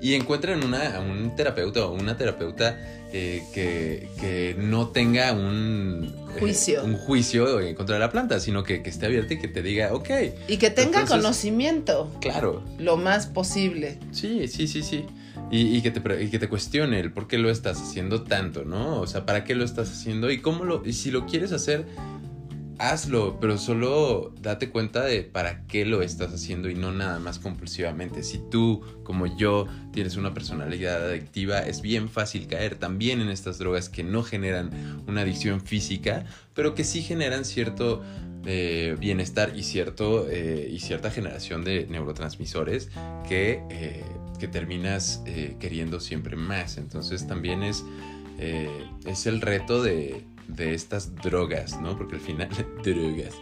y 0.00 0.14
encuentren 0.14 0.62
una, 0.64 1.00
un 1.00 1.34
terapeuta 1.34 1.84
o 1.86 1.92
una 1.92 2.16
terapeuta 2.16 2.78
eh, 3.12 3.42
que, 3.52 4.08
que 4.20 4.54
no 4.56 4.88
tenga 4.90 5.32
un 5.32 6.14
eh, 6.36 6.38
Juicio. 6.38 6.84
un 6.84 6.96
juicio 6.96 7.60
en 7.60 7.74
contra 7.74 7.96
de 7.96 8.00
la 8.00 8.10
planta, 8.12 8.38
sino 8.38 8.62
que, 8.62 8.80
que 8.84 8.90
esté 8.90 9.06
abierta 9.06 9.34
y 9.34 9.38
que 9.40 9.48
te 9.48 9.60
diga, 9.60 9.92
ok, 9.92 10.08
Y 10.46 10.56
que 10.58 10.70
tenga 10.70 11.00
Entonces- 11.00 11.16
conocimiento 11.16 12.10
claro, 12.20 12.62
lo 12.78 12.96
más 12.96 13.26
posible. 13.26 13.98
sí, 14.12 14.46
sí, 14.46 14.68
sí, 14.68 14.82
sí. 14.84 15.04
Y, 15.50 15.76
y 15.76 15.82
que 15.82 15.90
te, 15.90 16.22
y 16.22 16.28
que 16.30 16.38
te 16.38 16.48
cuestione 16.48 17.00
el 17.00 17.10
por 17.12 17.26
qué 17.26 17.36
lo 17.38 17.50
estás 17.50 17.82
haciendo 17.82 18.22
tanto, 18.22 18.64
¿no? 18.64 19.00
O 19.00 19.06
sea, 19.08 19.26
¿para 19.26 19.42
qué 19.44 19.54
lo 19.56 19.64
estás 19.64 19.90
haciendo? 19.90 20.30
Y 20.30 20.38
cómo 20.38 20.64
lo, 20.64 20.82
y 20.86 20.92
si 20.94 21.10
lo 21.10 21.26
quieres 21.26 21.52
hacer, 21.52 21.84
hazlo, 22.90 23.38
pero 23.40 23.58
solo 23.58 24.34
date 24.40 24.68
cuenta 24.70 25.04
de 25.04 25.22
para 25.22 25.66
qué 25.68 25.84
lo 25.84 26.02
estás 26.02 26.32
haciendo 26.32 26.68
y 26.68 26.74
no 26.74 26.90
nada 26.90 27.20
más 27.20 27.38
compulsivamente. 27.38 28.24
Si 28.24 28.38
tú, 28.50 28.82
como 29.04 29.36
yo, 29.36 29.66
tienes 29.92 30.16
una 30.16 30.34
personalidad 30.34 31.04
adictiva, 31.08 31.60
es 31.60 31.80
bien 31.80 32.08
fácil 32.08 32.48
caer 32.48 32.74
también 32.74 33.20
en 33.20 33.28
estas 33.28 33.58
drogas 33.58 33.88
que 33.88 34.02
no 34.02 34.24
generan 34.24 35.04
una 35.06 35.20
adicción 35.20 35.60
física, 35.60 36.24
pero 36.54 36.74
que 36.74 36.82
sí 36.82 37.02
generan 37.02 37.44
cierto 37.44 38.02
eh, 38.44 38.96
bienestar 38.98 39.52
y, 39.56 39.62
cierto, 39.62 40.28
eh, 40.28 40.68
y 40.68 40.80
cierta 40.80 41.12
generación 41.12 41.62
de 41.62 41.86
neurotransmisores 41.86 42.90
que, 43.28 43.62
eh, 43.70 44.04
que 44.40 44.48
terminas 44.48 45.22
queriendo 45.60 46.00
siempre 46.00 46.34
más. 46.34 46.78
Entonces 46.78 47.28
también 47.28 47.62
es, 47.62 47.84
es 49.06 49.26
el 49.26 49.40
reto 49.40 49.84
de, 49.84 50.24
de 50.54 50.74
estas 50.74 51.14
drogas, 51.16 51.80
¿no? 51.80 51.96
Porque 51.96 52.16
al 52.16 52.20
final, 52.20 52.48
drogas. 52.84 53.34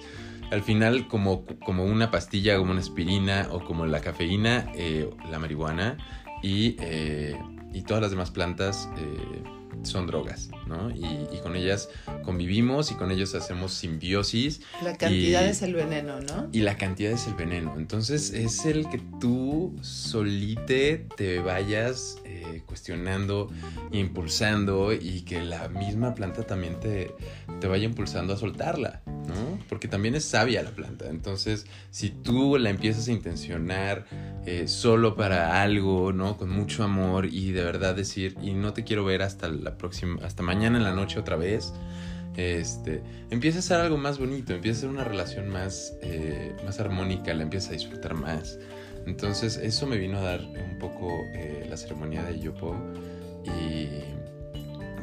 Al 0.51 0.63
final, 0.63 1.07
como, 1.07 1.45
como 1.65 1.85
una 1.85 2.11
pastilla, 2.11 2.59
como 2.59 2.73
una 2.73 2.81
aspirina 2.81 3.49
o 3.51 3.65
como 3.65 3.87
la 3.87 4.01
cafeína, 4.01 4.71
eh, 4.75 5.09
la 5.31 5.39
marihuana 5.39 5.97
y, 6.43 6.77
eh, 6.81 7.39
y 7.73 7.83
todas 7.83 8.03
las 8.03 8.11
demás 8.11 8.31
plantas, 8.31 8.89
eh, 8.97 9.43
son 9.83 10.07
drogas, 10.07 10.51
¿no? 10.67 10.91
Y, 10.91 11.05
y 11.35 11.41
con 11.43 11.57
ellas 11.57 11.89
convivimos 12.23 12.91
y 12.91 12.95
con 12.95 13.11
ellos 13.11 13.35
hacemos 13.35 13.73
simbiosis. 13.73 14.61
La 14.83 14.97
cantidad 14.97 15.45
Y- 15.47 15.51
es 15.51 15.63
el 15.63 15.75
veneno, 15.75 16.21
¿no? 16.21 16.49
Y 16.53 16.61
la 16.61 16.77
cantidad 16.77 17.13
es 17.13 17.27
el 17.27 17.35
veneno. 17.35 17.75
Entonces 17.77 18.31
es 18.33 18.65
el 18.67 18.89
que 18.89 19.01
tú 19.21 19.75
solite 19.81 21.07
te 21.17 21.39
vayas 21.41 22.19
eh, 22.25 22.63
cuestionando, 22.67 23.49
impulsando 23.91 24.93
y 24.93 25.23
que 25.23 25.41
la 25.43 25.69
misma 25.69 26.15
planta 26.15 26.43
también 26.43 26.79
te, 26.81 27.15
te 27.61 27.67
vaya 27.67 27.85
impulsando 27.85 28.35
a 28.35 28.37
soltarla, 28.37 29.03
¿no? 29.07 29.59
Porque 29.69 29.89
también 29.89 30.15
es 30.15 30.25
sabia 30.25 30.63
la 30.63 30.71
planta. 30.71 31.09
Entonces, 31.09 31.67
si 31.91 32.11
tú 32.11 32.59
la 32.59 32.71
empiezas 32.71 33.09
a 33.09 33.13
intencionar 33.13 34.07
eh, 34.47 34.67
solo 34.69 35.17
para 35.17 35.63
algo, 35.63 36.13
¿no? 36.13 36.37
Con 36.37 36.51
mucho 36.51 36.83
amor 36.83 37.27
y 37.27 37.53
de 37.53 37.63
verdad 37.65 37.95
decir, 37.95 38.37
y 38.43 38.53
no 38.53 38.73
te 38.73 38.85
quiero 38.85 39.05
ver 39.05 39.23
hasta 39.23 39.49
la 39.63 39.77
próxima, 39.77 40.25
hasta 40.25 40.43
mañana 40.43 40.79
en 40.79 40.85
la 40.85 40.95
noche 40.95 41.19
otra 41.19 41.37
vez. 41.37 41.73
Este, 42.37 43.03
empieza 43.31 43.59
a 43.59 43.63
ser 43.63 43.81
algo 43.81 43.97
más 43.97 44.19
bonito, 44.19 44.55
empieza 44.55 44.79
a 44.79 44.81
ser 44.83 44.91
una 44.91 45.05
relación 45.05 45.49
más, 45.49 45.95
eh, 46.01 46.55
más 46.65 46.79
armónica, 46.81 47.35
la 47.35 47.43
empiezas 47.43 47.71
a 47.71 47.73
disfrutar 47.73 48.15
más. 48.15 48.59
Entonces, 49.07 49.57
eso 49.57 49.87
me 49.87 49.97
vino 49.97 50.19
a 50.19 50.23
dar 50.23 50.41
un 50.41 50.79
poco 50.79 51.25
eh, 51.35 51.67
la 51.69 51.77
ceremonia 51.77 52.23
de 52.23 52.39
Yopo 52.39 52.77
y, 53.45 53.89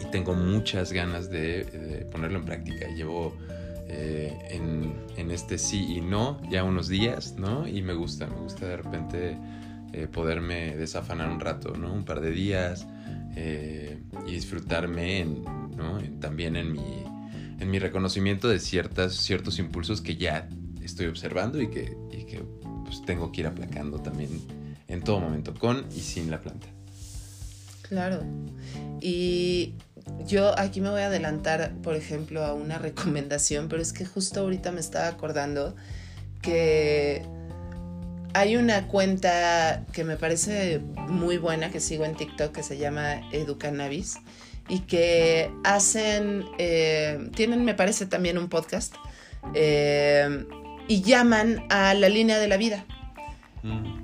y 0.01 0.11
tengo 0.11 0.33
muchas 0.35 0.93
ganas 0.93 1.29
de, 1.29 1.65
de 1.65 2.05
ponerlo 2.05 2.39
en 2.39 2.45
práctica. 2.45 2.87
Llevo 2.95 3.35
eh, 3.89 4.37
en, 4.49 4.93
en 5.17 5.31
este 5.31 5.57
sí 5.57 5.97
y 5.97 6.01
no 6.01 6.39
ya 6.49 6.63
unos 6.63 6.87
días, 6.87 7.35
¿no? 7.37 7.67
Y 7.67 7.81
me 7.81 7.93
gusta, 7.93 8.27
me 8.27 8.35
gusta 8.35 8.67
de 8.67 8.77
repente 8.77 9.37
eh, 9.93 10.07
poderme 10.07 10.75
desafanar 10.77 11.29
un 11.29 11.39
rato, 11.39 11.75
¿no? 11.75 11.93
Un 11.93 12.05
par 12.05 12.21
de 12.21 12.31
días 12.31 12.87
eh, 13.39 13.99
y 14.25 14.31
disfrutarme 14.31 15.27
también 16.19 16.55
en 16.55 16.71
mi, 16.71 17.03
en 17.59 17.69
mi 17.69 17.77
reconocimiento 17.77 18.47
de 18.47 18.59
ciertas, 18.59 19.13
ciertos 19.13 19.59
impulsos 19.59 20.01
que 20.01 20.15
ya 20.15 20.49
estoy 20.81 21.05
observando 21.05 21.61
y 21.61 21.69
que, 21.69 21.95
y 22.11 22.23
que 22.23 22.43
pues, 22.83 23.03
tengo 23.05 23.31
que 23.31 23.41
ir 23.41 23.47
aplacando 23.47 23.99
también 23.99 24.41
en 24.87 25.03
todo 25.03 25.19
momento, 25.19 25.53
con 25.53 25.85
y 25.95 25.99
sin 25.99 26.31
la 26.31 26.41
planta. 26.41 26.65
Claro. 27.83 28.23
Y 29.01 29.75
yo 30.25 30.57
aquí 30.57 30.81
me 30.81 30.89
voy 30.89 31.01
a 31.01 31.07
adelantar, 31.07 31.75
por 31.83 31.95
ejemplo, 31.95 32.43
a 32.43 32.55
una 32.55 32.79
recomendación, 32.79 33.67
pero 33.69 33.83
es 33.83 33.93
que 33.93 34.03
justo 34.03 34.39
ahorita 34.39 34.71
me 34.71 34.79
estaba 34.79 35.09
acordando 35.09 35.75
que 36.41 37.21
hay 38.37 38.55
una 38.55 38.87
cuenta 38.87 39.83
que 39.93 40.03
me 40.03 40.15
parece 40.15 40.79
muy 41.07 41.39
buena 41.39 41.71
que 41.71 41.79
sigo 41.79 42.05
en 42.05 42.15
TikTok 42.15 42.51
que 42.51 42.61
se 42.61 42.77
llama 42.77 43.27
Educannabis 43.31 44.19
y 44.69 44.81
que 44.81 45.49
hacen, 45.63 46.45
eh, 46.59 47.29
tienen 47.35 47.65
me 47.65 47.73
parece 47.73 48.05
también 48.05 48.37
un 48.37 48.47
podcast 48.47 48.93
eh, 49.55 50.45
y 50.87 51.01
llaman 51.01 51.65
a 51.69 51.95
la 51.95 52.09
línea 52.09 52.37
de 52.37 52.47
la 52.47 52.57
vida 52.57 52.85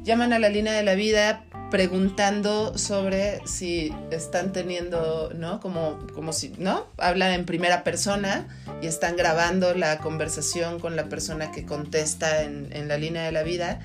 llaman 0.04 0.34
a 0.34 0.40
la 0.40 0.50
línea 0.50 0.74
de 0.74 0.84
la 0.84 0.96
vida 0.96 1.46
preguntando 1.70 2.76
sobre 2.76 3.40
si 3.48 3.94
están 4.12 4.52
teniendo, 4.52 5.32
¿no? 5.36 5.60
Como, 5.60 6.00
como 6.14 6.34
si, 6.34 6.54
¿no? 6.58 6.88
Hablan 6.98 7.32
en 7.32 7.46
primera 7.46 7.84
persona 7.84 8.48
y 8.82 8.88
están 8.88 9.16
grabando 9.16 9.74
la 9.76 10.00
conversación 10.00 10.80
con 10.80 10.96
la 10.96 11.06
persona 11.06 11.52
que 11.52 11.66
contesta 11.66 12.44
en, 12.44 12.70
en 12.74 12.88
la 12.88 12.98
línea 12.98 13.24
de 13.24 13.32
la 13.32 13.44
vida 13.44 13.80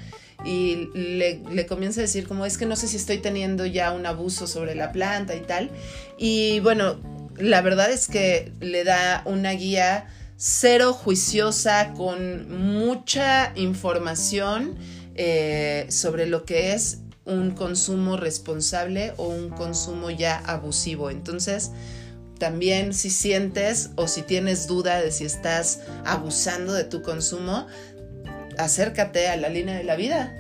y 0.45 0.89
le, 0.95 1.67
comienza 1.67 2.01
a 2.01 2.03
decir 2.03 2.29
como 2.29 2.47
es 2.47 2.59
que 2.59 2.67
no 2.67 2.77
sé 2.77 2.87
si 2.87 2.97
estoy 2.97 3.19
teniendo 3.19 3.67
ya 3.67 3.93
un 3.93 4.07
abuso 4.07 4.47
sobre 4.47 4.75
la 4.75 4.93
planta 4.93 5.35
y 5.35 5.41
tal. 5.41 5.71
Y 6.17 6.61
bueno, 6.61 6.97
la 7.37 7.61
verdad 7.61 7.91
es 7.91 8.09
que 8.09 8.53
le 8.61 8.85
da 8.85 9.23
una 9.25 9.53
guía 9.53 10.07
cero 10.37 10.93
juiciosa 10.93 11.93
con 11.95 12.57
mucha 12.57 13.53
información 13.57 14.77
eh, 15.17 15.87
sobre 15.89 16.27
lo 16.27 16.45
que 16.45 16.73
es 16.73 16.99
un 17.25 17.51
consumo 17.51 18.17
responsable 18.17 19.13
o 19.17 19.29
un 19.29 19.51
consumo 19.51 20.11
ya 20.11 20.39
abusivo. 20.39 21.11
Entonces, 21.11 21.73
también 22.39 22.95
si 22.95 23.11
sientes 23.11 23.91
o 23.97 24.07
si 24.07 24.23
tienes 24.23 24.69
duda 24.69 25.01
de 25.01 25.11
si 25.11 25.25
estás 25.25 25.81
abusando 26.05 26.73
de 26.73 26.85
tu 26.85 27.03
consumo, 27.03 27.67
acércate 28.59 29.29
a 29.29 29.37
la 29.37 29.49
línea 29.49 29.77
de 29.77 29.85
la 29.85 29.97
vida. 29.97 30.37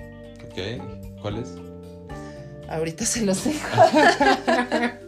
Ok, 0.47 1.21
¿cuál 1.23 1.39
es? 1.39 1.49
Ahorita 2.69 3.05
se 3.07 3.25
los 3.25 3.45
dejo. 3.45 3.59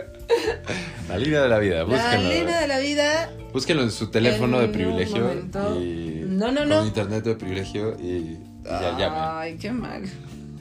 La 1.08 1.18
línea 1.18 1.42
de 1.42 1.48
la 1.48 1.58
vida, 1.58 1.78
La 1.78 1.84
búsquenlo. 1.84 2.32
línea 2.32 2.60
de 2.60 2.68
la 2.68 2.78
vida. 2.78 3.30
Búsquenlo 3.52 3.82
en 3.82 3.90
su 3.90 4.10
teléfono 4.12 4.60
En 4.60 4.68
de 4.68 4.72
privilegio 4.72 5.32
y 5.82 6.22
No, 6.28 6.52
no, 6.52 6.64
no. 6.64 6.86
internet 6.86 7.24
de 7.24 7.34
privilegio 7.34 7.96
y, 8.00 8.04
y 8.06 8.38
ya 8.64 8.96
llamen. 8.96 9.18
Ay, 9.20 9.56
qué 9.56 9.72
mal. 9.72 10.04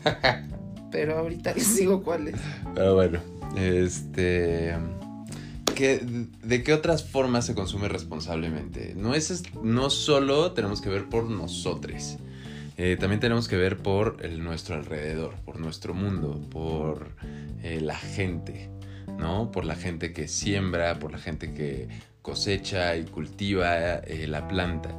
Pero 0.91 1.19
ahorita 1.19 1.53
les 1.53 1.75
digo 1.77 2.01
cuál 2.03 2.29
es. 2.29 2.35
Pero 2.73 2.95
bueno, 2.95 3.19
este. 3.55 4.75
¿qué- 5.75 6.01
¿De 6.43 6.63
qué 6.63 6.73
otras 6.73 7.03
formas 7.03 7.45
se 7.45 7.53
consume 7.53 7.87
responsablemente? 7.89 8.95
No, 8.97 9.13
es, 9.13 9.29
es- 9.29 9.43
no 9.61 9.91
solo 9.91 10.53
tenemos 10.53 10.81
que 10.81 10.89
ver 10.89 11.07
por 11.09 11.29
nosotros, 11.29 12.17
eh, 12.81 12.95
también 12.97 13.19
tenemos 13.19 13.49
que 13.49 13.57
ver 13.57 13.75
por 13.75 14.19
el, 14.21 14.41
nuestro 14.41 14.75
alrededor, 14.75 15.35
por 15.43 15.59
nuestro 15.59 15.93
mundo, 15.93 16.39
por 16.49 17.09
eh, 17.61 17.81
la 17.81 17.97
gente, 17.97 18.69
¿no? 19.17 19.51
Por 19.51 19.65
la 19.65 19.75
gente 19.75 20.13
que 20.13 20.29
siembra, 20.29 20.97
por 20.97 21.11
la 21.11 21.17
gente 21.17 21.53
que 21.53 21.89
cosecha 22.21 22.95
y 22.95 23.03
cultiva 23.03 23.95
eh, 23.95 24.27
la 24.29 24.47
planta. 24.47 24.95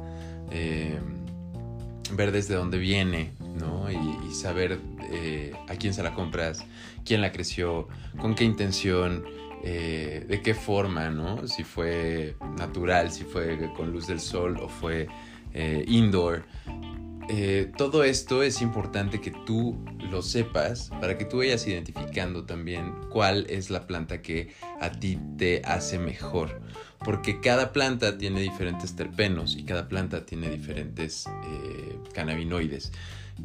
Ver 2.11 2.31
desde 2.31 2.53
dónde 2.53 2.77
viene, 2.77 3.31
¿no? 3.57 3.89
Y, 3.89 4.31
saber 4.31 4.77
a 5.67 5.75
quién 5.75 5.93
se 5.95 6.03
la 6.03 6.13
compras, 6.13 6.63
quién 7.03 7.19
la 7.21 7.31
creció, 7.31 7.87
con 8.19 8.35
qué 8.35 8.43
intención, 8.43 9.25
de 9.63 10.41
qué 10.43 10.53
forma, 10.53 11.09
¿no? 11.09 11.47
Si 11.47 11.63
fue 11.63 12.35
natural, 12.57 13.11
si 13.11 13.23
fue 13.23 13.71
con 13.75 13.91
luz 13.91 14.07
del 14.07 14.19
sol 14.19 14.59
o 14.61 14.69
fue 14.69 15.07
indoor. 15.87 16.45
Eh, 17.29 17.71
todo 17.77 18.03
esto 18.03 18.43
es 18.43 18.61
importante 18.61 19.21
que 19.21 19.31
tú 19.45 19.77
lo 20.09 20.21
sepas 20.21 20.89
para 20.99 21.17
que 21.17 21.25
tú 21.25 21.37
vayas 21.37 21.65
identificando 21.67 22.45
también 22.45 22.93
cuál 23.09 23.45
es 23.49 23.69
la 23.69 23.87
planta 23.87 24.21
que 24.21 24.53
a 24.79 24.91
ti 24.91 25.19
te 25.37 25.61
hace 25.63 25.99
mejor. 25.99 26.61
Porque 27.03 27.39
cada 27.39 27.71
planta 27.71 28.17
tiene 28.17 28.41
diferentes 28.41 28.95
terpenos 28.95 29.55
y 29.55 29.63
cada 29.63 29.87
planta 29.87 30.25
tiene 30.25 30.49
diferentes 30.49 31.25
eh, 31.27 31.97
cannabinoides. 32.13 32.91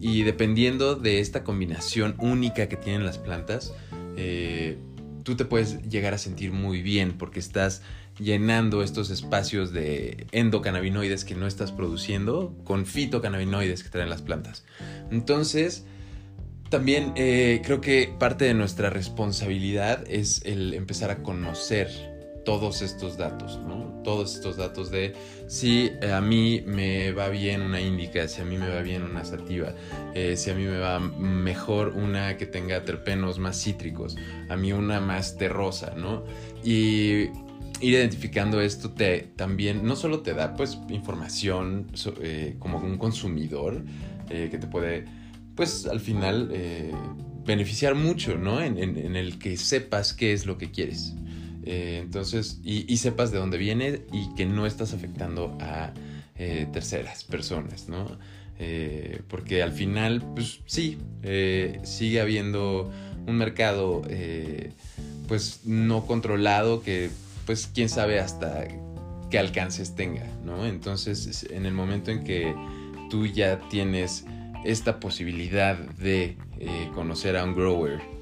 Y 0.01 0.23
dependiendo 0.25 0.95
de 0.95 1.21
esta 1.21 1.43
combinación 1.43 2.17
única 2.19 2.69
que 2.69 2.77
tienen 2.77 3.07
las 3.07 3.19
plantas, 3.19 3.73
eh, 4.17 4.79
tú 5.27 5.35
te 5.35 5.45
puedes 5.45 5.83
llegar 5.83 6.15
a 6.15 6.19
sentir 6.19 6.53
muy 6.53 6.83
bien 6.83 7.19
porque 7.19 7.41
estás 7.41 7.83
llenando 8.17 8.85
estos 8.85 9.11
espacios 9.11 9.73
de 9.73 10.29
endocannabinoides 10.31 11.25
que 11.25 11.35
no 11.35 11.49
estás 11.49 11.73
produciendo 11.73 12.55
con 12.63 12.87
fitocannabinoides 12.87 13.83
que 13.83 13.91
traen 13.91 14.09
las 14.09 14.23
plantas. 14.23 14.65
Entonces, 15.11 15.85
también 16.71 17.13
eh, 17.17 17.61
creo 17.65 17.81
que 17.81 18.15
parte 18.21 18.45
de 18.45 18.55
nuestra 18.55 18.89
responsabilidad 18.89 20.05
es 20.09 20.43
el 20.45 20.73
empezar 20.75 21.11
a 21.11 21.25
conocer 21.25 21.91
todos 22.45 22.81
estos 22.81 23.17
datos, 23.17 23.59
¿no? 23.67 24.01
Todos 24.05 24.37
estos 24.37 24.57
datos 24.57 24.93
de 24.93 25.13
si 25.47 25.93
a 26.13 26.21
mí 26.21 26.63
me 26.67 27.13
va 27.13 27.29
bien 27.29 27.63
una 27.63 27.81
índica, 27.81 28.29
si 28.29 28.43
a 28.43 28.45
mí 28.45 28.59
me 28.59 28.69
va 28.69 28.81
bien 28.83 29.03
una 29.03 29.25
sativa, 29.25 29.75
eh, 30.15 30.37
si 30.37 30.51
a 30.51 30.55
mí 30.55 30.65
me 30.65 30.79
va 30.79 30.99
mejor 30.99 31.89
una 31.89 32.37
que 32.37 32.47
tenga 32.47 32.85
terpenos 32.85 33.39
más 33.39 33.63
cítricos, 33.63 34.17
a 34.49 34.57
mí 34.57 34.73
una 34.73 35.01
más 35.01 35.37
terrosa, 35.37 35.95
¿no? 35.97 36.25
Y 36.65 37.29
ir 37.81 37.95
identificando 37.95 38.61
esto 38.61 38.91
te 38.91 39.33
también 39.37 39.85
no 39.85 39.97
solo 39.97 40.21
te 40.21 40.35
da 40.35 40.55
pues 40.55 40.79
información 40.89 41.89
eh, 42.23 42.57
como 42.59 42.79
un 42.79 42.97
consumidor 42.97 43.85
eh, 44.31 44.49
que 44.51 44.59
te 44.59 44.67
puede 44.67 45.05
pues 45.55 45.87
al 45.87 46.01
final 46.01 46.51
eh, 46.53 46.93
beneficiar 47.45 47.95
mucho, 47.95 48.37
¿no? 48.37 48.61
En 48.61 48.77
el 49.17 49.39
que 49.39 49.57
sepas 49.57 50.13
qué 50.13 50.33
es 50.33 50.45
lo 50.45 50.59
que 50.59 50.71
quieres. 50.71 51.15
Eh, 51.67 51.99
entonces, 52.01 52.61
y, 52.63 52.97
sepas 52.97 53.33
de 53.33 53.39
dónde 53.39 53.59
viene 53.59 54.03
y 54.13 54.33
que 54.37 54.47
no 54.47 54.67
estás 54.67 54.95
afectando 54.95 55.59
a 55.61 55.93
eh, 56.39 56.67
terceras 56.73 57.25
personas, 57.25 57.89
¿no? 57.89 58.19
Eh, 58.59 59.23
porque 59.29 59.63
al 59.63 59.73
final, 59.73 60.23
pues 60.35 60.61
sí, 60.67 60.99
eh, 61.23 61.81
sigue 61.83 62.21
habiendo 62.21 62.91
un 63.27 63.37
mercado, 63.37 64.03
pues 65.27 65.63
no 65.65 66.07
controlado 66.07 66.83
que, 66.83 67.11
pues 67.47 67.69
quién 67.75 67.89
sabe 67.89 68.21
hasta 68.21 68.69
qué 69.31 69.39
alcances 69.39 69.97
tenga, 69.97 70.27
¿no? 70.45 70.67
Entonces, 70.67 71.47
en 71.51 71.67
el 71.67 71.73
momento 71.73 72.13
en 72.13 72.23
que 72.23 72.55
tú 73.11 73.27
ya 73.27 73.59
tienes 73.69 74.25
esta 74.65 75.01
posibilidad 75.01 75.77
de 75.77 76.37
conocer 76.95 77.37
a 77.37 77.45
un 77.45 77.55
grower, 77.55 78.16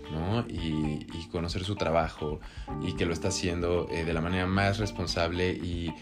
Y, 0.48 1.07
conocer 1.31 1.64
su 1.64 1.74
trabajo 1.74 2.38
y 2.87 2.92
que 2.92 3.07
lo 3.07 3.12
está 3.12 3.27
haciendo 3.29 3.88
eh, 3.90 4.05
de 4.05 4.12
la 4.12 4.20
manera 4.20 4.46
más 4.46 4.79
responsable 4.79 5.50
y 5.50 5.92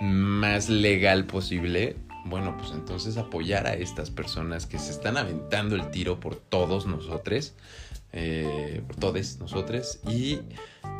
más 0.00 0.68
legal 0.68 1.26
posible, 1.26 1.96
bueno, 2.24 2.56
pues 2.56 2.72
entonces 2.72 3.16
apoyar 3.18 3.68
a 3.68 3.74
estas 3.74 4.10
personas 4.10 4.66
que 4.66 4.80
se 4.80 4.90
están 4.90 5.16
aventando 5.16 5.76
el 5.76 5.92
tiro 5.92 6.18
por 6.18 6.34
todos 6.34 6.86
nosotros, 6.86 7.54
eh, 8.12 8.82
por 8.84 8.96
todos 8.96 9.38
nosotros, 9.38 10.00
y, 10.08 10.40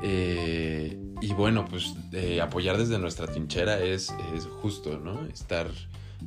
eh, 0.05 0.97
y 1.21 1.33
bueno, 1.33 1.65
pues 1.65 1.97
apoyar 2.41 2.79
desde 2.79 2.97
nuestra 3.01 3.27
trinchera 3.27 3.81
es, 3.81 4.15
es 4.37 4.45
justo, 4.45 4.99
¿no? 4.99 5.27
Estar, 5.27 5.67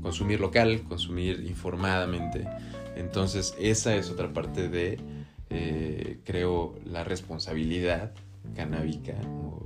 consumir 0.01 0.41
local, 0.41 0.83
consumir 0.83 1.45
informadamente. 1.47 2.45
Entonces, 2.97 3.55
esa 3.57 3.95
es 3.95 4.09
otra 4.09 4.33
parte 4.33 4.67
de, 4.67 4.99
eh, 5.53 6.19
creo, 6.23 6.75
la 6.83 7.03
responsabilidad 7.03 8.11
canábica, 8.55 9.13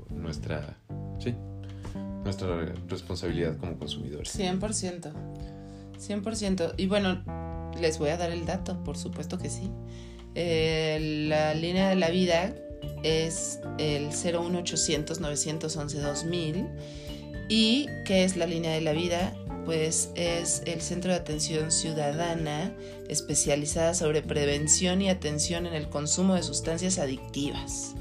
nuestra, 0.10 0.78
sí, 1.19 1.34
nuestra 2.23 2.73
responsabilidad 2.88 3.58
como 3.58 3.78
consumidores. 3.78 4.38
100%. 4.38 5.13
100%. 5.97 6.73
Y 6.78 6.88
bueno, 6.88 7.23
les 7.80 8.00
voy 8.00 8.10
a 8.10 8.17
dar 8.17 8.32
el 8.32 8.45
dato, 8.45 8.84
por 8.84 8.97
supuesto 8.97 9.38
que 9.38 9.50
sí. 9.50 9.71
Eh, 10.36 11.26
la 11.30 11.54
línea 11.54 11.89
de 11.89 11.95
la 11.95 12.10
vida 12.10 12.54
es 13.04 13.60
el 13.78 14.08
01800 14.10 15.19
911 15.19 16.00
2000. 16.00 16.67
¿Y 17.49 17.88
qué 18.05 18.23
es 18.23 18.36
la 18.36 18.45
línea 18.45 18.73
de 18.73 18.81
la 18.81 18.91
vida? 18.91 19.33
Pues 19.65 20.10
es 20.15 20.62
el 20.65 20.81
Centro 20.81 21.12
de 21.12 21.17
Atención 21.17 21.71
Ciudadana 21.71 22.73
especializada 23.10 23.93
sobre 23.93 24.21
prevención 24.21 25.01
y 25.01 25.10
atención 25.10 25.65
en 25.65 25.73
el 25.73 25.89
consumo 25.89 26.36
de 26.36 26.43
sustancias 26.43 26.99
adictivas. 26.99 27.95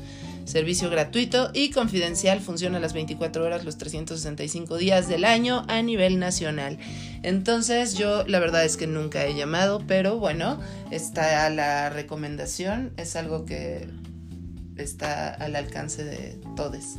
Servicio 0.45 0.89
gratuito 0.91 1.51
y 1.53 1.71
confidencial 1.71 2.41
funciona 2.41 2.79
las 2.79 2.93
24 2.93 3.45
horas, 3.45 3.65
los 3.65 3.79
365 3.79 4.77
días 4.77 5.09
del 5.09 5.25
año 5.25 5.65
a 5.67 5.83
nivel 5.83 6.21
nacional. 6.21 6.79
Entonces 7.25 7.95
yo 7.95 8.25
la 8.29 8.39
verdad 8.39 8.65
es 8.65 8.77
que 8.77 8.87
nunca 8.87 9.27
he 9.27 9.35
llamado, 9.35 9.83
pero 9.89 10.19
bueno, 10.19 10.61
está 10.93 11.51
la 11.51 11.91
recomendación, 11.91 12.93
es 12.97 13.17
algo 13.17 13.45
que 13.45 13.89
está 14.77 15.35
al 15.35 15.57
alcance 15.57 16.05
de 16.05 16.39
todos. 16.55 16.97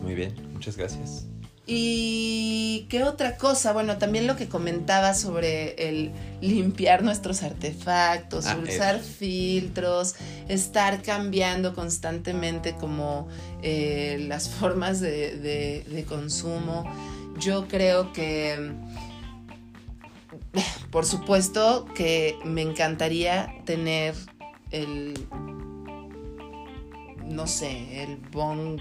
Muy 0.00 0.14
bien, 0.14 0.32
muchas 0.52 0.76
gracias. 0.76 1.26
¿Y 1.66 2.86
qué 2.90 3.04
otra 3.04 3.36
cosa? 3.38 3.72
Bueno, 3.72 3.96
también 3.96 4.26
lo 4.26 4.36
que 4.36 4.48
comentaba 4.48 5.14
sobre 5.14 5.88
el 5.88 6.10
limpiar 6.42 7.02
nuestros 7.02 7.42
artefactos, 7.42 8.44
Ah, 8.46 8.58
usar 8.62 9.00
filtros, 9.00 10.14
estar 10.48 11.00
cambiando 11.02 11.74
constantemente 11.74 12.74
como 12.74 13.28
eh, 13.62 14.22
las 14.28 14.50
formas 14.50 15.00
de, 15.00 15.38
de- 15.38 15.84
de 15.88 16.04
consumo. 16.04 16.84
Yo 17.40 17.66
creo 17.66 18.12
que, 18.12 18.72
por 20.90 21.06
supuesto, 21.06 21.86
que 21.94 22.36
me 22.44 22.60
encantaría 22.60 23.54
tener 23.64 24.14
el, 24.70 25.14
no 27.24 27.46
sé, 27.46 28.02
el 28.04 28.16
bong 28.16 28.78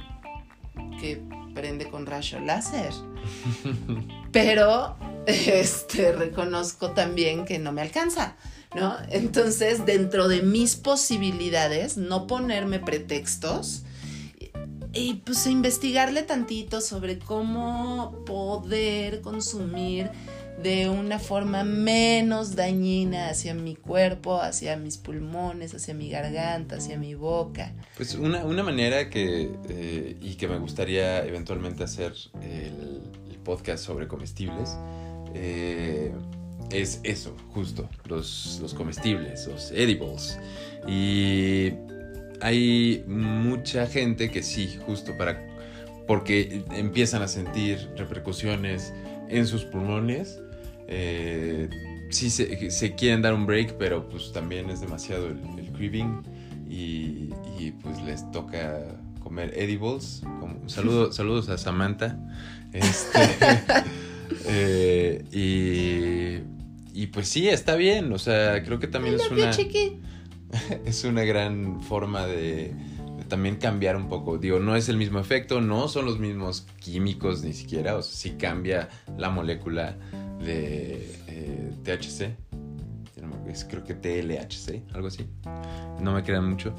que 0.99 1.21
prende 1.53 1.89
con 1.89 2.05
rayo 2.05 2.39
láser. 2.39 2.93
Pero 4.31 4.97
este 5.25 6.11
reconozco 6.11 6.91
también 6.91 7.45
que 7.45 7.59
no 7.59 7.71
me 7.71 7.81
alcanza, 7.81 8.35
¿no? 8.75 8.97
Entonces, 9.09 9.85
dentro 9.85 10.27
de 10.27 10.41
mis 10.41 10.75
posibilidades, 10.75 11.97
no 11.97 12.27
ponerme 12.27 12.79
pretextos 12.79 13.83
y, 14.93 15.15
pues 15.25 15.47
investigarle 15.47 16.21
tantito 16.21 16.79
sobre 16.79 17.17
cómo 17.17 18.23
poder 18.25 19.21
consumir 19.21 20.11
de 20.61 20.89
una 20.89 21.19
forma 21.19 21.63
menos 21.63 22.55
dañina 22.55 23.29
hacia 23.29 23.53
mi 23.53 23.75
cuerpo, 23.75 24.41
hacia 24.41 24.77
mis 24.77 24.97
pulmones, 24.97 25.73
hacia 25.73 25.93
mi 25.93 26.09
garganta, 26.09 26.77
hacia 26.77 26.97
mi 26.97 27.15
boca. 27.15 27.73
Pues 27.97 28.15
una, 28.15 28.45
una 28.45 28.63
manera 28.63 29.09
que, 29.09 29.51
eh, 29.69 30.17
y 30.21 30.35
que 30.35 30.47
me 30.47 30.57
gustaría 30.59 31.25
eventualmente 31.25 31.83
hacer 31.83 32.13
el, 32.41 33.01
podcast 33.43 33.83
sobre 33.83 34.07
comestibles, 34.07 34.77
eh, 35.33 36.13
es 36.71 37.01
eso, 37.03 37.35
justo, 37.53 37.89
los, 38.05 38.59
los 38.61 38.73
comestibles, 38.73 39.47
los 39.47 39.71
edibles. 39.71 40.39
Y 40.87 41.73
hay 42.39 43.03
mucha 43.05 43.85
gente 43.87 44.31
que 44.31 44.43
sí, 44.43 44.79
justo 44.85 45.17
para, 45.17 45.45
porque 46.07 46.63
empiezan 46.71 47.21
a 47.21 47.27
sentir 47.27 47.89
repercusiones 47.97 48.93
en 49.29 49.47
sus 49.47 49.65
pulmones. 49.65 50.39
Eh, 50.87 51.69
sí 52.09 52.29
se, 52.29 52.69
se 52.71 52.95
quieren 52.95 53.21
dar 53.21 53.33
un 53.33 53.45
break, 53.45 53.77
pero 53.77 54.07
pues 54.07 54.31
también 54.31 54.69
es 54.69 54.81
demasiado 54.81 55.27
el, 55.27 55.39
el 55.57 55.71
craving 55.71 56.21
y, 56.69 57.29
y, 57.59 57.73
pues 57.81 58.01
les 58.03 58.29
toca 58.31 58.97
comer 59.21 59.53
edibles. 59.57 60.21
Como, 60.39 60.67
saludo, 60.67 61.11
saludos 61.13 61.49
a 61.49 61.57
Samantha. 61.57 62.17
Este, 62.71 63.19
eh, 64.45 65.23
y, 65.31 66.99
y 66.99 67.07
pues 67.07 67.27
sí, 67.27 67.47
está 67.49 67.75
bien. 67.75 68.11
O 68.13 68.19
sea, 68.19 68.63
creo 68.63 68.79
que 68.79 68.87
también 68.87 69.15
es 69.15 69.29
una, 69.29 69.51
es 70.85 71.03
una 71.03 71.23
gran 71.23 71.81
forma 71.81 72.25
de 72.25 72.73
también 73.27 73.55
cambiar 73.57 73.95
un 73.95 74.07
poco. 74.09 74.37
Digo, 74.37 74.59
no 74.59 74.75
es 74.75 74.89
el 74.89 74.97
mismo 74.97 75.19
efecto, 75.19 75.61
no 75.61 75.87
son 75.87 76.05
los 76.05 76.19
mismos 76.19 76.65
químicos 76.79 77.43
ni 77.43 77.53
siquiera. 77.53 77.95
O 77.95 78.01
sea, 78.01 78.15
sí 78.15 78.37
cambia 78.37 78.89
la 79.17 79.29
molécula 79.29 79.95
de 80.43 81.09
eh, 81.27 81.71
THC. 81.83 82.35
Creo 83.69 83.83
que 83.83 83.93
TLHC, 83.93 84.81
algo 84.95 85.07
así. 85.09 85.27
No 85.99 86.13
me 86.13 86.23
crean 86.23 86.49
mucho. 86.49 86.73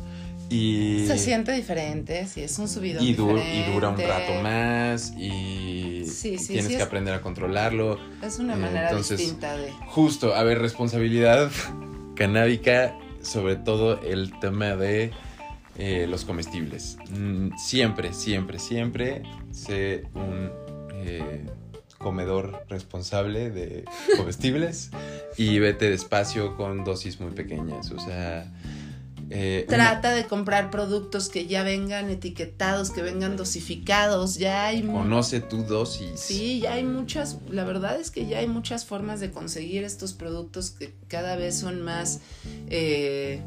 Y, 0.50 1.04
Se 1.06 1.18
siente 1.18 1.52
diferente, 1.52 2.26
sí, 2.26 2.42
es 2.42 2.58
un 2.58 2.68
subidón 2.68 3.02
y, 3.04 3.14
du- 3.14 3.38
y 3.38 3.72
dura 3.72 3.88
un 3.90 3.96
rato 3.98 4.34
más 4.42 5.12
y 5.16 6.04
Sí, 6.06 6.36
sí, 6.36 6.48
tienes 6.48 6.64
sí, 6.66 6.70
que 6.72 6.76
es- 6.76 6.82
aprender 6.82 7.14
a 7.14 7.20
controlarlo. 7.22 7.98
Es 8.22 8.38
una 8.40 8.56
manera 8.56 8.88
entonces- 8.90 9.18
distinta 9.18 9.56
de... 9.56 9.70
Justo, 9.86 10.34
a 10.34 10.42
ver, 10.42 10.58
responsabilidad 10.60 11.50
canábica, 12.16 12.94
sobre 13.22 13.56
todo 13.56 14.00
el 14.02 14.38
tema 14.40 14.76
de 14.76 15.12
eh, 15.76 16.06
los 16.08 16.24
comestibles. 16.24 16.96
Mm, 17.10 17.56
Siempre, 17.56 18.12
siempre, 18.12 18.58
siempre 18.58 19.22
sé 19.50 20.04
un 20.14 20.50
eh, 20.94 21.46
comedor 21.98 22.64
responsable 22.68 23.50
de 23.50 23.84
comestibles 24.16 24.90
y 25.36 25.58
vete 25.58 25.90
despacio 25.90 26.56
con 26.56 26.84
dosis 26.84 27.18
muy 27.20 27.30
pequeñas. 27.32 27.90
O 27.90 27.98
sea, 27.98 28.52
eh, 29.30 29.64
una- 29.68 29.76
Trata 29.76 30.12
de 30.14 30.24
comprar 30.26 30.70
productos 30.70 31.28
que 31.30 31.46
ya 31.46 31.62
vengan 31.62 32.10
etiquetados, 32.10 32.90
que 32.90 33.00
vengan 33.02 33.36
dosificados, 33.36 34.36
ya 34.36 34.66
hay... 34.66 34.82
conoce 34.82 35.40
tu 35.40 35.62
dosis. 35.64 36.20
Sí, 36.20 36.60
ya 36.60 36.74
hay 36.74 36.84
muchas, 36.84 37.38
la 37.50 37.64
verdad 37.64 37.98
es 37.98 38.10
que 38.10 38.26
ya 38.26 38.38
hay 38.38 38.46
muchas 38.48 38.84
formas 38.84 39.20
de 39.20 39.30
conseguir 39.30 39.82
estos 39.82 40.12
productos 40.12 40.70
que 40.70 40.94
cada 41.08 41.36
vez 41.36 41.58
son 41.58 41.80
más 41.82 42.20
eh, 42.68 43.40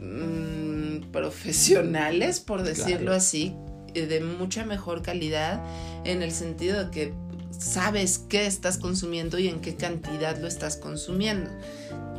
mm, 0.00 1.10
profesionales, 1.12 2.40
por 2.40 2.62
decirlo 2.62 3.06
Claro. 3.06 3.14
así, 3.14 3.54
eh, 3.94 4.06
de 4.06 4.20
mucha 4.20 4.64
mejor 4.64 5.02
calidad, 5.02 5.60
en 6.04 6.22
el 6.22 6.32
sentido 6.32 6.84
de 6.84 6.90
que 6.90 7.14
sabes 7.58 8.18
qué 8.18 8.46
estás 8.46 8.78
consumiendo 8.78 9.38
y 9.38 9.48
en 9.48 9.60
qué 9.60 9.76
cantidad 9.76 10.38
lo 10.38 10.46
estás 10.48 10.76
consumiendo. 10.76 11.50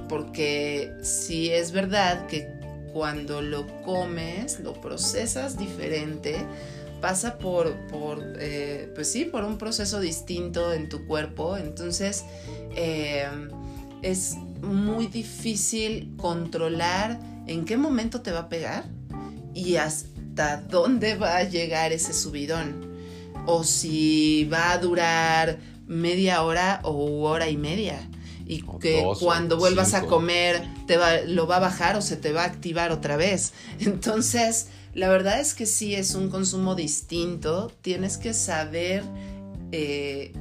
Porque 0.10 0.92
si 1.04 1.50
es 1.50 1.72
verdad 1.72 2.28
que 2.28 2.48
cuando 2.94 3.42
lo 3.42 3.68
comes, 3.84 4.60
lo 4.62 4.74
procesas 4.74 5.58
diferente, 5.58 6.38
pasa 7.02 7.38
por, 7.38 7.76
por 7.88 8.24
eh, 8.40 8.92
pues 8.96 9.12
sí, 9.12 9.26
por 9.26 9.44
un 9.44 9.58
proceso 9.58 10.00
distinto 10.00 10.74
en 10.74 10.90
tu 10.90 11.06
cuerpo. 11.06 11.58
Entonces, 11.58 12.24
eh, 12.76 13.28
es 14.02 14.36
muy 14.62 15.08
difícil 15.08 16.14
controlar 16.18 17.20
en 17.48 17.66
qué 17.66 17.78
momento 17.78 18.22
te 18.22 18.32
va 18.32 18.42
a 18.42 18.50
pegar 18.50 18.86
y 19.54 19.78
hasta 19.78 20.58
dónde 20.58 21.16
va 21.16 21.38
a 21.38 21.44
llegar 21.44 21.92
ese 21.92 22.14
subidón. 22.14 22.86
O 23.46 23.64
si 23.64 24.46
va 24.46 24.72
a 24.72 24.78
durar 24.78 25.60
media 25.88 26.44
hora 26.44 26.82
o 26.84 27.24
hora 27.24 27.50
y 27.50 27.58
media. 27.58 28.10
Y 28.46 28.64
que 28.80 29.02
dos 29.02 29.20
cuando 29.20 29.58
vuelvas 29.58 29.94
a 29.94 30.04
comer 30.04 30.62
te 30.86 30.98
va, 30.98 31.22
lo 31.22 31.48
va 31.48 31.58
a 31.58 31.60
bajar 31.60 31.98
o 31.98 32.02
se 32.02 32.16
te 32.16 32.32
va 32.32 32.44
a 32.44 32.46
activar 32.46 32.92
otra 32.92 33.18
vez. 33.18 33.54
Entonces, 33.80 34.68
la 34.94 35.10
verdad 35.10 35.40
es 35.40 35.54
que 35.54 35.66
sí 35.66 35.96
es 35.96 36.16
un 36.16 36.30
consumo 36.30 36.76
distinto. 36.76 37.72
Tienes 37.82 38.18
que 38.18 38.34
saber 38.34 39.04
eh, 39.72 40.34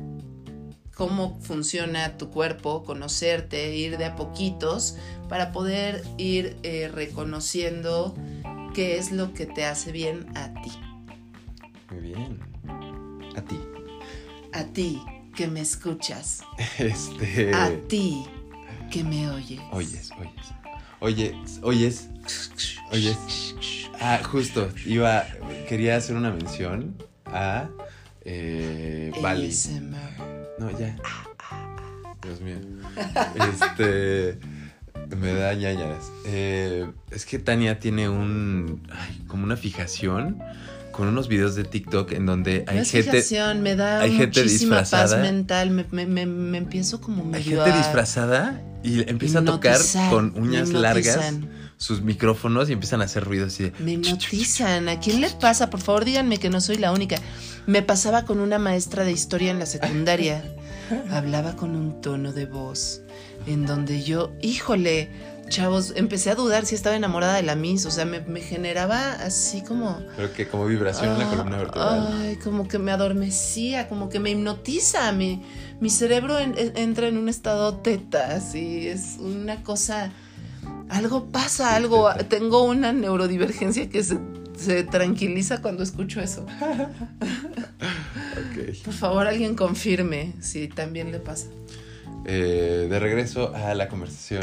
cómo 0.97 1.39
funciona 1.43 2.17
tu 2.17 2.31
cuerpo, 2.31 2.83
conocerte, 2.83 3.77
ir 3.77 3.99
de 3.99 4.07
a 4.07 4.17
poquitos 4.17 4.97
para 5.29 5.53
poder 5.53 6.03
ir 6.17 6.57
eh, 6.63 6.91
reconociendo 6.93 8.17
qué 8.75 8.97
es 8.97 9.13
lo 9.13 9.35
que 9.35 9.45
te 9.45 9.67
hace 9.67 9.93
bien 9.93 10.27
a 10.35 10.55
ti. 10.63 10.73
Muy 11.91 12.01
bien. 12.01 12.41
A 13.37 13.43
ti. 13.43 13.61
A 14.55 14.65
ti 14.65 15.03
que 15.35 15.47
me 15.47 15.61
escuchas. 15.61 16.43
Este. 16.79 17.55
A 17.55 17.71
ti 17.89 18.25
que 18.91 19.05
me 19.05 19.31
oyes. 19.31 19.61
Oyes, 19.73 20.11
oyes. 20.19 20.47
Oye, 21.01 21.37
oyes. 21.63 22.09
Oyes. 22.91 23.19
Ah, 24.01 24.19
justo. 24.25 24.71
Iba. 24.87 25.27
Quería 25.69 25.97
hacer 25.97 26.17
una 26.17 26.31
mención 26.31 26.97
a. 27.27 27.69
Eh, 28.25 29.13
Bali. 29.21 29.53
No, 30.59 30.71
ya. 30.79 30.97
Dios 32.23 32.41
mío. 32.41 32.57
Este. 33.53 34.39
Me 35.17 35.35
da 35.35 35.55
ñañaras. 35.55 36.11
Eh, 36.25 36.91
es 37.11 37.27
que 37.27 37.39
Tania 37.39 37.79
tiene 37.79 38.09
un. 38.09 38.83
ay, 38.91 39.23
como 39.29 39.45
una 39.45 39.57
fijación 39.57 40.39
con 40.91 41.09
unos 41.09 41.29
videos 41.29 41.55
de 41.55 41.65
TikTok 41.65 42.13
en 42.13 42.25
donde 42.27 42.65
hay 42.67 42.77
No 42.77 42.83
es 42.83 42.91
gente. 42.91 43.11
fijación, 43.11 43.61
me 43.63 43.77
da 43.77 44.01
hay 44.01 44.11
gente 44.17 44.41
muchísima 44.43 44.77
paz 44.77 44.91
disfrazada. 44.91 45.23
mental. 45.23 45.71
Me, 45.71 45.85
me- 45.91 46.07
me- 46.07 46.27
me 46.27 46.59
empiezo 46.59 47.01
como 47.01 47.23
Hay 47.23 47.29
medio 47.29 47.63
gente 47.63 47.71
a 47.71 47.77
disfrazada 47.77 48.63
y 48.83 49.09
empieza 49.09 49.41
a 49.41 49.45
tocar 49.45 49.79
con 50.11 50.33
uñas 50.37 50.71
largas. 50.71 51.35
Sus 51.79 52.01
micrófonos 52.03 52.69
y 52.71 52.73
empiezan 52.73 53.03
a 53.03 53.05
hacer 53.05 53.25
ruidos 53.25 53.53
así 53.53 53.65
de. 53.65 53.73
Me 53.81 53.93
hipnotizan. 53.93 54.89
¿A 54.89 54.99
quién 55.01 55.21
le 55.21 55.31
pasa? 55.31 55.71
Por 55.71 55.81
favor, 55.81 56.05
díganme 56.05 56.39
que 56.39 56.51
no 56.51 56.61
soy 56.61 56.77
la 56.77 56.93
única. 56.93 57.17
Me 57.67 57.83
pasaba 57.83 58.25
con 58.25 58.41
una 58.41 58.59
maestra 58.59 59.05
de 59.05 59.13
historia 59.13 59.51
en 59.51 59.59
la 59.59 59.67
secundaria. 59.67 60.45
Hablaba 61.11 61.57
con 61.57 61.75
un 61.77 62.01
tono 62.01 62.33
de 62.33 62.47
voz 62.47 63.03
en 63.47 63.67
donde 63.67 64.03
yo, 64.03 64.33
híjole, 64.41 65.11
chavos, 65.49 65.93
empecé 65.97 66.31
a 66.31 66.35
dudar 66.35 66.65
si 66.65 66.75
estaba 66.75 66.97
enamorada 66.97 67.35
de 67.35 67.43
la 67.43 67.55
Miss. 67.57 67.85
O 67.87 67.91
sea, 67.91 68.05
me, 68.05 68.21
me 68.21 68.41
generaba 68.41 69.13
así 69.15 69.63
como... 69.63 70.01
Pero 70.17 70.33
que 70.33 70.49
como 70.49 70.67
vibración 70.67 71.11
en 71.13 71.19
la 71.19 71.27
Ah, 71.27 71.31
columna 71.31 71.57
vertebral. 71.59 72.09
Ay, 72.23 72.37
como 72.37 72.67
que 72.69 72.79
me 72.79 72.91
adormecía, 72.93 73.89
como 73.89 74.09
que 74.09 74.19
me 74.21 74.31
hipnotiza. 74.31 75.11
Mi, 75.13 75.43
mi 75.81 75.91
cerebro 75.91 76.39
en- 76.39 76.57
en- 76.57 76.77
entra 76.77 77.09
en 77.09 77.19
un 77.19 77.29
estado 77.29 77.75
teta, 77.79 78.35
así. 78.35 78.89
Es 78.89 79.17
una 79.19 79.63
cosa. 79.63 80.13
Algo 80.89 81.27
pasa, 81.27 81.75
algo. 81.75 82.09
Tengo 82.29 82.65
una 82.65 82.93
neurodivergencia 82.93 83.89
que 83.89 84.03
se, 84.03 84.19
se 84.57 84.85
tranquiliza 84.85 85.63
cuando 85.63 85.83
escucho 85.83 86.21
eso. 86.21 86.47
Ok. 87.73 88.77
Por 88.85 88.95
favor, 88.95 89.27
alguien 89.27 89.55
confirme 89.55 90.35
si 90.41 90.69
también 90.69 91.13
le 91.13 91.19
pasa. 91.19 91.49
Eh, 92.25 92.87
de 92.91 92.99
regreso 92.99 93.55
a 93.55 93.75
la 93.75 93.89
conversación. 93.89 94.43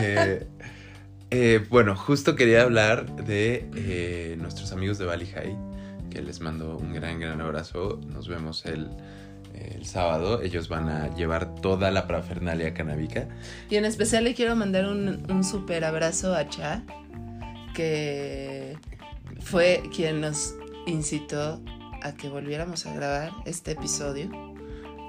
Eh, 0.00 0.46
eh, 1.30 1.66
bueno, 1.68 1.96
justo 1.96 2.36
quería 2.36 2.62
hablar 2.62 3.24
de 3.24 3.68
eh, 3.74 4.36
nuestros 4.38 4.72
amigos 4.72 4.98
de 4.98 5.04
Bali 5.04 5.26
High, 5.26 5.56
que 6.10 6.22
les 6.22 6.40
mando 6.40 6.76
un 6.76 6.92
gran, 6.92 7.20
gran 7.20 7.40
abrazo. 7.40 8.00
Nos 8.06 8.28
vemos 8.28 8.64
el, 8.64 8.88
el 9.78 9.86
sábado. 9.86 10.42
Ellos 10.42 10.68
van 10.68 10.88
a 10.88 11.14
llevar 11.14 11.54
toda 11.54 11.90
la 11.90 12.06
parafernalia 12.06 12.74
canábica. 12.74 13.28
Y 13.70 13.76
en 13.76 13.84
especial 13.84 14.24
le 14.24 14.34
quiero 14.34 14.56
mandar 14.56 14.86
un, 14.88 15.24
un 15.30 15.44
super 15.44 15.84
abrazo 15.84 16.34
a 16.34 16.48
Cha, 16.48 16.82
que 17.74 18.76
fue 19.40 19.82
quien 19.94 20.20
nos 20.20 20.54
incitó 20.86 21.60
a 22.02 22.12
que 22.14 22.28
volviéramos 22.28 22.86
a 22.86 22.94
grabar 22.94 23.32
este 23.46 23.72
episodio. 23.72 24.30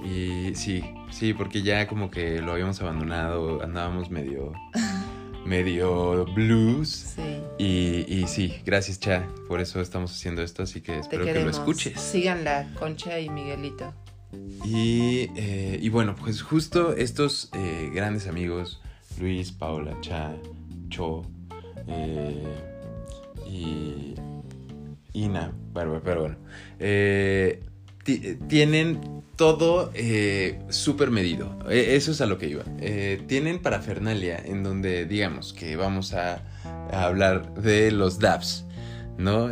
Y 0.04 0.56
sí, 0.56 0.84
sí, 1.12 1.34
porque 1.34 1.62
ya 1.62 1.88
como 1.88 2.10
que 2.10 2.42
lo 2.42 2.54
habíamos 2.54 2.82
abandonado, 2.82 3.62
andábamos 3.62 4.10
medio, 4.10 4.54
medio 5.46 6.26
blues. 6.26 7.16
Sí, 7.16 7.42
Y, 7.58 8.06
y 8.08 8.28
sí, 8.28 8.56
gracias 8.66 9.00
Cha, 9.00 9.28
por 9.48 9.60
eso 9.60 9.82
estamos 9.82 10.12
haciendo 10.12 10.42
esto, 10.42 10.64
así 10.64 10.82
que 10.82 11.00
espero 11.00 11.26
que 11.26 11.44
lo 11.44 11.50
escuches. 11.50 12.00
Síganla, 12.00 12.72
Concha 12.80 13.20
y 13.20 13.30
Miguelito. 13.30 13.94
Y, 14.64 15.30
eh, 15.36 15.80
y 15.82 15.90
bueno, 15.90 16.16
pues 16.16 16.42
justo 16.42 16.94
estos 16.96 17.50
eh, 17.54 17.90
grandes 17.94 18.28
amigos, 18.28 18.82
Luis, 19.20 19.52
Paula, 19.52 19.98
Cha, 20.02 20.36
Cho 20.90 21.24
eh, 21.88 22.44
y 23.50 24.14
Ina, 25.14 25.52
pero, 25.74 26.02
pero 26.04 26.22
bueno, 26.22 26.38
ti- 28.04 28.36
tienen 28.48 29.24
todo 29.36 29.92
eh, 29.96 30.60
súper 30.70 31.10
medido. 31.10 31.58
Eh, 31.70 31.96
eso 31.96 32.12
es 32.12 32.22
a 32.22 32.26
lo 32.26 32.38
que 32.38 32.48
iba. 32.48 32.64
Eh, 32.80 33.24
tienen 33.28 33.60
parafernalia 33.60 34.38
en 34.38 34.64
donde 34.64 35.06
digamos 35.06 35.54
que 35.54 35.76
vamos 35.76 36.14
a, 36.14 36.44
hablar 36.92 37.54
de 37.54 37.92
los 37.92 38.20
DAPs, 38.20 38.66
¿no? 39.18 39.50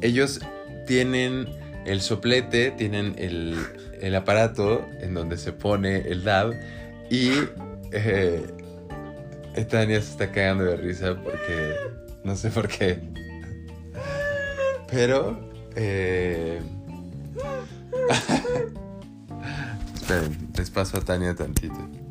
Ellos 0.00 0.40
tienen 0.86 1.46
el 1.86 2.00
soplete, 2.00 2.72
tienen 2.72 3.14
el, 3.18 3.56
el 4.00 4.14
aparato 4.14 4.86
en 5.00 5.14
donde 5.14 5.36
se 5.38 5.52
pone 5.52 5.98
el 6.08 6.24
DAB 6.24 6.54
y 7.10 7.30
eh, 7.92 8.44
Tania 9.68 10.00
se 10.02 10.10
está 10.10 10.30
cagando 10.32 10.64
de 10.64 10.76
risa 10.76 11.16
porque 11.22 11.74
no 12.24 12.36
sé 12.36 12.50
por 12.50 12.68
qué. 12.68 12.98
Pero... 14.90 15.50
Eh, 15.76 16.60
Esperen, 19.94 20.50
les 20.56 20.70
paso 20.70 20.98
a 20.98 21.00
Tania 21.00 21.34
tantito. 21.34 22.05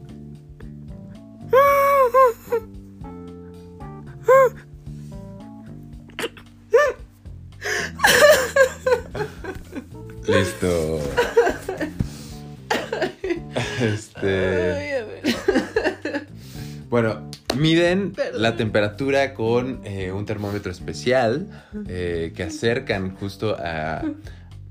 La 18.46 18.56
temperatura 18.56 19.34
con 19.34 19.82
eh, 19.86 20.12
un 20.12 20.26
termómetro 20.26 20.72
especial 20.72 21.48
eh, 21.88 22.32
que 22.36 22.44
acercan 22.44 23.16
justo 23.16 23.56
a- 23.60 24.04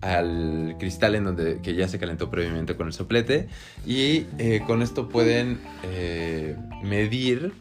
al 0.01 0.77
cristal 0.79 1.15
en 1.15 1.25
donde 1.25 1.61
que 1.63 1.75
ya 1.75 1.89
se 1.89 1.99
calentó 1.99 2.31
previamente 2.31 2.77
con 2.77 2.87
el 2.87 2.93
soplete 2.93 3.49
y 3.87 4.27
eh, 4.39 4.61
con 4.67 4.81
esto 4.83 5.09
pueden 5.09 5.59
eh, 5.83 6.57
medir 6.83 7.53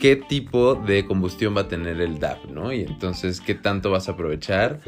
qué 0.00 0.16
tipo 0.16 0.74
de 0.74 1.06
combustión 1.06 1.56
va 1.56 1.62
a 1.62 1.68
tener 1.68 2.00
el 2.00 2.18
DAP, 2.18 2.46
¿no? 2.46 2.72
Y 2.72 2.82
entonces 2.82 3.40
qué 3.40 3.54
tanto 3.54 3.90
vas 3.90 4.08
a 4.08 4.12
aprovechar 4.12 4.80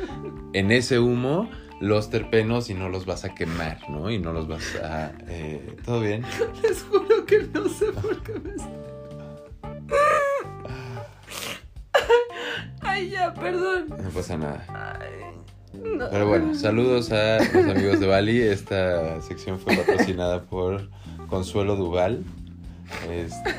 en 0.53 0.73
ese 0.73 0.99
humo 0.99 1.49
los 1.81 2.11
terpenos 2.11 2.71
y 2.71 2.75
no 2.75 2.89
los 2.89 3.07
vas 3.07 3.25
a 3.25 3.35
quemar, 3.35 3.79
¿no? 3.89 4.11
Y 4.11 4.19
no 4.19 4.33
los 4.33 4.49
vas 4.49 4.75
a... 4.83 5.13
eh, 5.29 5.77
¿Todo 5.85 6.01
bien? 6.01 6.23
Les 6.63 6.83
juro 6.83 7.25
que 7.25 7.47
no 7.55 7.69
sé 7.69 7.87
por 7.93 8.23
qué 8.23 8.33
me 8.33 8.51
Ay, 12.81 13.11
ya, 13.11 13.33
perdón. 13.35 13.89
No 13.89 14.11
pasa 14.11 14.37
nada. 14.37 14.65
Ay, 15.01 15.11
no. 15.75 16.09
Pero 16.11 16.29
bueno, 16.29 16.55
saludos 16.55 17.13
a 17.13 17.39
los 17.39 17.55
amigos 17.55 18.01
de 18.01 18.07
Bali. 18.07 18.41
Esta 18.41 19.21
sección 19.23 19.59
fue 19.59 19.77
patrocinada 19.77 20.43
por 20.43 20.89
Consuelo 21.29 21.77
Duval. 21.77 22.25
Este... 23.11 23.51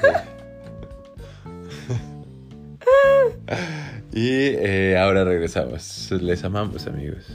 y 4.13 4.29
eh, 4.29 4.97
ahora 4.97 5.23
regresamos. 5.23 6.11
Les 6.11 6.43
amamos, 6.43 6.87
amigos. 6.87 7.25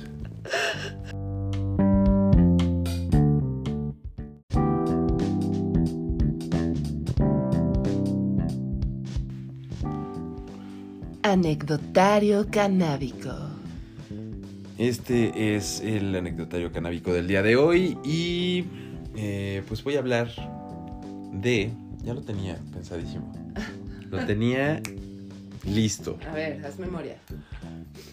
Anecdotario 11.33 12.47
canábico. 12.51 13.35
Este 14.77 15.57
es 15.57 15.81
el 15.81 16.15
anecdotario 16.15 16.71
canábico 16.71 17.11
del 17.11 17.27
día 17.27 17.43
de 17.43 17.57
hoy 17.57 17.97
y 18.05 18.67
eh, 19.17 19.63
pues 19.67 19.83
voy 19.83 19.97
a 19.97 20.01
hablar 20.01 20.29
de... 21.33 21.71
Ya 22.05 22.13
lo 22.13 22.21
tenía 22.21 22.59
pensadísimo. 22.75 23.33
Lo 24.11 24.19
tenía 24.27 24.83
listo. 25.65 26.19
A 26.31 26.35
ver, 26.35 26.63
haz 26.67 26.79
memoria. 26.79 27.17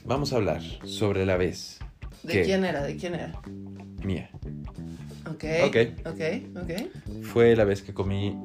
Vamos 0.06 0.32
a 0.32 0.38
hablar 0.38 0.62
sobre 0.86 1.26
la 1.26 1.36
vez 1.36 1.80
¿De 2.24 2.44
quién 2.44 2.64
era? 2.64 2.84
¿De 2.84 2.96
quién 2.96 3.16
era? 3.16 3.34
mía. 4.02 4.30
Ok. 5.30 5.44
Ok. 5.66 5.76
Ok, 6.06 6.22
ok. 6.56 7.24
Fue 7.24 7.54
la 7.58 7.66
vez 7.66 7.82
que 7.82 7.94
comí 7.94 8.38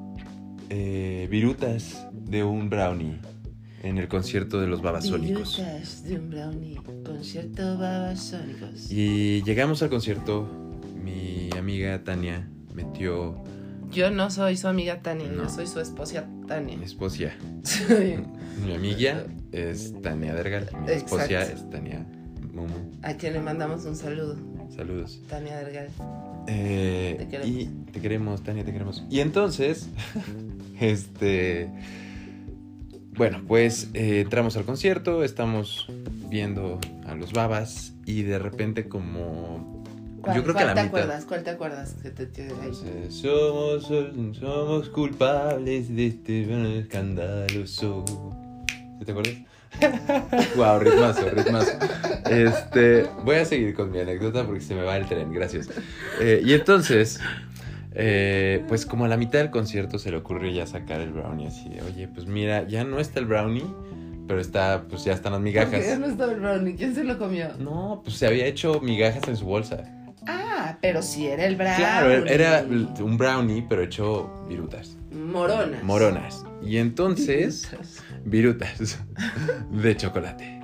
eh, 0.68 1.28
virutas 1.30 2.08
de 2.12 2.42
un 2.42 2.68
brownie 2.68 3.20
en 3.85 3.99
el 3.99 4.09
concierto 4.09 4.61
de 4.61 4.66
los 4.66 4.81
babasónicos. 4.83 5.57
Virutas 5.59 6.05
de 6.05 6.18
un 6.18 6.31
brownie. 6.31 6.81
Concierto 7.05 7.79
babasónicos. 7.79 8.90
Y 8.90 9.42
llegamos 9.42 9.83
al 9.83 9.90
concierto, 9.90 10.49
mi 11.03 11.51
amiga 11.57 12.03
Tania 12.03 12.49
metió 12.75 13.37
Yo 13.92 14.11
no 14.11 14.31
soy 14.31 14.57
su 14.57 14.66
amiga 14.68 15.01
Tania, 15.03 15.29
No. 15.31 15.44
yo 15.44 15.49
soy 15.51 15.66
su 15.66 15.81
esposa 15.81 16.25
Tania. 16.49 16.77
Mi 16.79 16.85
esposa. 16.85 17.31
Mi 18.64 18.75
amiga 18.75 19.27
es 19.53 19.94
Tania 20.03 20.35
Dergal. 20.35 20.68
Mi 20.87 20.92
esposa 20.92 21.27
Exacto. 21.27 21.55
es 21.55 21.70
Tania 21.70 22.07
Mumu. 22.53 22.75
A 23.03 23.14
quien 23.14 23.35
le 23.35 23.40
mandamos 23.40 23.85
un 23.85 23.97
saludo, 23.97 24.37
Saludos. 24.75 25.20
Tania 25.29 25.59
Delgado. 25.59 25.88
Eh, 26.49 27.16
Te 27.18 27.29
queremos. 27.29 27.49
Y 27.49 27.66
te 27.92 28.01
queremos, 28.01 28.42
Tania, 28.42 28.64
te 28.64 28.73
queremos. 28.73 29.05
Y 29.11 29.20
entonces, 29.20 29.88
este. 30.81 31.70
Bueno, 33.16 33.42
pues 33.46 33.90
eh, 33.94 34.20
entramos 34.22 34.57
al 34.57 34.64
concierto, 34.64 35.22
estamos 35.22 35.87
viendo 36.29 36.81
a 37.07 37.14
los 37.14 37.33
babas 37.33 37.92
y 38.07 38.22
de 38.22 38.38
repente 38.38 38.88
como... 38.88 39.85
¿Cuál, 40.20 40.37
yo 40.37 40.42
creo 40.42 40.55
que 40.55 40.62
cuál 40.64 40.64
a 40.64 40.66
la 40.68 40.74
te 40.74 40.83
mitad... 40.83 40.98
acuerdas? 41.00 41.24
¿Cuál 41.27 41.42
te 41.44 41.50
acuerdas? 41.50 41.94
Que 42.03 42.11
te, 42.11 42.29
que- 42.31 42.42
ahí? 42.42 42.72
Eh, 42.87 43.07
Somos, 43.11 43.87
somos 44.38 44.88
culpables 44.88 45.94
de 45.94 46.07
este 46.09 46.79
escandaloso. 46.81 48.05
¿Sí 48.98 49.05
¿Te 49.05 49.12
acuerdas? 49.12 49.35
wow, 50.57 50.79
ritmazo, 50.79 51.29
ritmazo. 51.31 51.72
Este, 52.31 53.07
voy 53.24 53.37
a 53.37 53.44
seguir 53.44 53.74
con 53.74 53.90
mi 53.90 53.98
anécdota 54.00 54.44
porque 54.46 54.61
se 54.61 54.74
me 54.74 54.83
va 54.83 54.96
el 54.96 55.07
tren, 55.07 55.33
gracias. 55.33 55.68
Eh, 56.20 56.40
y 56.44 56.55
entonces, 56.55 57.20
eh, 57.94 58.64
pues 58.68 58.87
como 58.87 59.04
a 59.04 59.09
la 59.09 59.16
mitad 59.16 59.38
del 59.38 59.50
concierto 59.50 59.98
se 59.98 60.11
le 60.11 60.16
ocurrió 60.16 60.50
ya 60.50 60.66
sacar 60.66 61.00
el 61.00 61.12
brownie 61.12 61.46
así 61.48 61.68
de, 61.68 61.83
oye, 61.83 62.09
pues 62.09 62.26
mira, 62.26 62.66
ya 62.66 62.85
no 62.85 62.98
está 62.98 63.20
el 63.20 63.26
brownie, 63.26 63.64
pero 64.26 64.40
está, 64.40 64.85
pues 64.88 65.04
ya 65.04 65.12
están 65.12 65.33
las 65.33 65.40
¿Por 65.40 65.50
qué 65.52 65.61
migajas. 65.66 65.98
no 65.98 66.07
estaba 66.07 66.33
el 66.33 66.40
brownie? 66.40 66.74
¿Quién 66.76 66.94
se 66.94 67.04
lo 67.04 67.18
comió? 67.18 67.54
No, 67.59 68.00
pues 68.04 68.16
se 68.16 68.26
había 68.26 68.46
hecho 68.46 68.80
migajas 68.80 69.26
en 69.28 69.37
su 69.37 69.44
bolsa. 69.44 69.85
Ah, 70.26 70.78
pero 70.80 71.02
sí 71.02 71.26
era 71.26 71.44
el 71.44 71.57
brownie. 71.57 71.76
Claro, 71.76 72.11
era 72.26 72.64
un 73.02 73.16
brownie, 73.18 73.64
pero 73.68 73.83
hecho 73.83 74.30
virutas. 74.48 74.96
Moronas. 75.12 75.83
Moronas. 75.85 76.44
Y 76.64 76.78
entonces, 76.78 77.70
virutas 78.24 78.98
de 79.70 79.96
chocolate. 79.96 80.61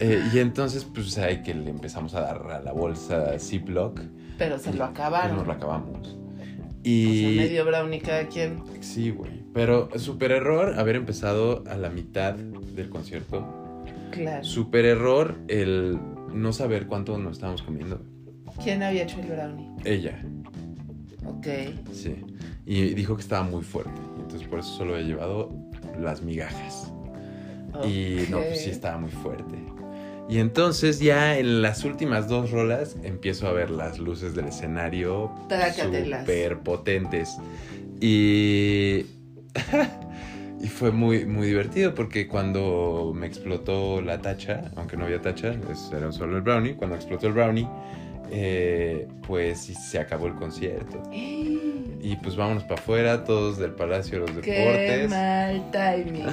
Eh, 0.00 0.22
y 0.34 0.38
entonces, 0.40 0.84
pues 0.84 1.16
ahí 1.18 1.42
que 1.42 1.54
le 1.54 1.70
empezamos 1.70 2.14
a 2.14 2.20
dar 2.20 2.42
a 2.50 2.60
la 2.60 2.72
bolsa 2.72 3.38
Ziploc. 3.38 4.00
Pero 4.36 4.58
se 4.58 4.72
lo 4.72 4.78
Pues 4.78 4.90
acabaron. 4.90 5.36
nos 5.36 5.46
lo 5.46 5.52
acabamos. 5.52 6.16
O 6.78 6.88
Y. 6.88 7.20
sea, 7.20 7.42
medio 7.44 7.64
brownie 7.64 8.00
cada 8.00 8.26
quien. 8.28 8.62
Sí, 8.80 9.10
güey. 9.10 9.42
Pero 9.52 9.88
super 9.98 10.30
error 10.32 10.78
haber 10.78 10.96
empezado 10.96 11.64
a 11.66 11.76
la 11.76 11.90
mitad 11.90 12.34
del 12.34 12.88
concierto. 12.88 13.46
Claro. 14.10 14.44
Super 14.44 14.84
error 14.84 15.36
el 15.48 15.98
no 16.32 16.52
saber 16.52 16.86
cuánto 16.86 17.18
nos 17.18 17.32
estábamos 17.32 17.62
comiendo. 17.62 18.00
¿Quién 18.62 18.82
había 18.82 19.02
hecho 19.04 19.20
el 19.20 19.26
brownie? 19.26 19.68
Ella, 19.84 20.22
Ok. 21.26 21.46
sí. 21.92 22.16
Y 22.66 22.94
dijo 22.94 23.14
que 23.16 23.22
estaba 23.22 23.42
muy 23.44 23.62
fuerte. 23.62 24.00
Y 24.16 24.20
entonces 24.22 24.48
por 24.48 24.58
eso 24.60 24.70
solo 24.76 24.96
he 24.98 25.04
llevado 25.04 25.50
las 26.00 26.22
migajas. 26.22 26.92
Y 27.84 28.20
no, 28.30 28.38
pues 28.38 28.62
sí 28.62 28.70
estaba 28.70 28.98
muy 28.98 29.10
fuerte. 29.10 29.54
Y 30.28 30.40
entonces 30.40 31.00
ya 31.00 31.38
en 31.38 31.62
las 31.62 31.84
últimas 31.84 32.28
dos 32.28 32.50
rolas 32.50 32.96
empiezo 33.02 33.48
a 33.48 33.52
ver 33.52 33.70
las 33.70 33.98
luces 33.98 34.34
del 34.34 34.48
escenario 34.48 35.32
súper 35.74 36.58
potentes. 36.58 37.36
Y... 38.00 39.06
y 40.60 40.68
fue 40.68 40.90
muy, 40.90 41.24
muy 41.24 41.46
divertido 41.46 41.94
porque 41.94 42.28
cuando 42.28 43.12
me 43.14 43.26
explotó 43.26 44.02
la 44.02 44.20
tacha, 44.20 44.70
aunque 44.76 44.96
no 44.96 45.06
había 45.06 45.22
tacha, 45.22 45.54
era 45.96 46.12
solo 46.12 46.36
el 46.36 46.42
brownie, 46.42 46.74
cuando 46.74 46.96
explotó 46.96 47.28
el 47.28 47.32
brownie, 47.32 47.68
eh, 48.30 49.08
pues 49.26 49.60
se 49.60 49.98
acabó 49.98 50.26
el 50.26 50.34
concierto. 50.34 51.02
Y 52.00 52.14
pues 52.14 52.36
vámonos 52.36 52.62
para 52.62 52.76
afuera, 52.80 53.24
todos 53.24 53.58
del 53.58 53.72
Palacio 53.72 54.24
de 54.24 54.32
los 54.32 54.44
Qué 54.44 54.52
Deportes. 54.52 55.10
mal 55.10 55.68
timing. 55.72 56.26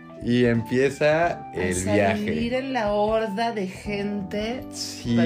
Y 0.24 0.44
empieza 0.44 1.50
el 1.54 1.72
A 1.72 1.74
salir 1.74 1.94
viaje. 1.94 2.58
en 2.58 2.72
la 2.72 2.92
horda 2.92 3.52
de 3.52 3.66
gente. 3.68 4.62
Sí, 4.72 5.16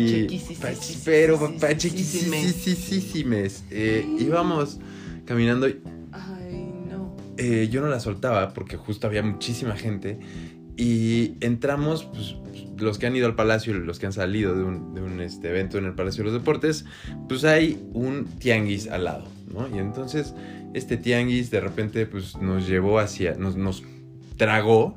pero 1.04 1.38
pachequisisisisimes. 1.58 3.64
Eh, 3.70 4.06
íbamos 4.18 4.78
caminando, 5.24 5.68
y, 5.68 5.80
Ay, 6.12 6.68
no. 6.90 7.16
eh, 7.38 7.68
yo 7.70 7.80
no 7.80 7.88
la 7.88 8.00
soltaba 8.00 8.52
porque 8.52 8.76
justo 8.76 9.06
había 9.06 9.22
muchísima 9.22 9.76
gente. 9.76 10.18
Y 10.76 11.34
entramos, 11.40 12.04
pues, 12.04 12.36
los 12.78 12.98
que 12.98 13.06
han 13.06 13.14
ido 13.14 13.26
al 13.26 13.34
palacio, 13.34 13.74
los 13.74 13.98
que 13.98 14.06
han 14.06 14.12
salido 14.12 14.54
de 14.54 14.64
un, 14.64 14.94
de 14.94 15.02
un, 15.02 15.20
este, 15.20 15.50
evento 15.50 15.76
en 15.78 15.84
el 15.84 15.94
Palacio 15.94 16.24
de 16.24 16.30
los 16.30 16.40
Deportes, 16.40 16.86
pues 17.28 17.44
hay 17.44 17.78
un 17.92 18.24
tianguis 18.38 18.88
al 18.88 19.04
lado, 19.04 19.26
¿no? 19.52 19.68
Y 19.74 19.78
entonces 19.78 20.34
este 20.72 20.96
tianguis 20.96 21.50
de 21.50 21.60
repente 21.60 22.06
pues 22.06 22.36
nos 22.38 22.66
llevó 22.66 22.98
hacia, 22.98 23.34
nos, 23.34 23.56
nos 23.56 23.82
tragó 24.40 24.94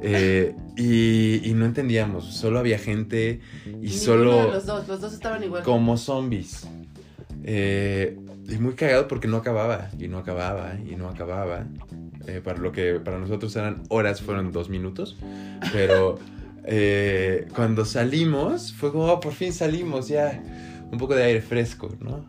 eh, 0.00 0.54
y, 0.74 1.46
y 1.46 1.52
no 1.52 1.66
entendíamos, 1.66 2.24
solo 2.24 2.58
había 2.58 2.78
gente 2.78 3.40
y 3.82 3.90
solo 3.90 4.50
los 4.50 4.64
dos, 4.64 4.88
los 4.88 5.02
dos 5.02 5.12
estaban 5.12 5.44
igual. 5.44 5.62
como 5.62 5.98
zombies. 5.98 6.66
Eh, 7.44 8.16
y 8.48 8.54
muy 8.56 8.72
cagado 8.72 9.06
porque 9.06 9.28
no 9.28 9.36
acababa, 9.36 9.90
y 9.98 10.08
no 10.08 10.16
acababa, 10.16 10.76
y 10.90 10.96
no 10.96 11.08
acababa. 11.10 11.66
Eh, 12.26 12.40
para 12.42 12.58
lo 12.58 12.72
que 12.72 13.00
para 13.00 13.18
nosotros 13.18 13.54
eran 13.56 13.82
horas, 13.90 14.22
fueron 14.22 14.50
dos 14.50 14.70
minutos. 14.70 15.18
Pero 15.72 16.18
cuando 17.54 17.84
salimos, 17.84 18.72
fue 18.72 18.92
como, 18.92 19.04
"Oh, 19.12 19.20
por 19.20 19.34
fin 19.34 19.52
salimos, 19.52 20.08
ya 20.08 20.42
un 20.90 20.96
poco 20.98 21.14
de 21.14 21.24
aire 21.24 21.42
fresco, 21.42 21.94
¿no? 22.00 22.24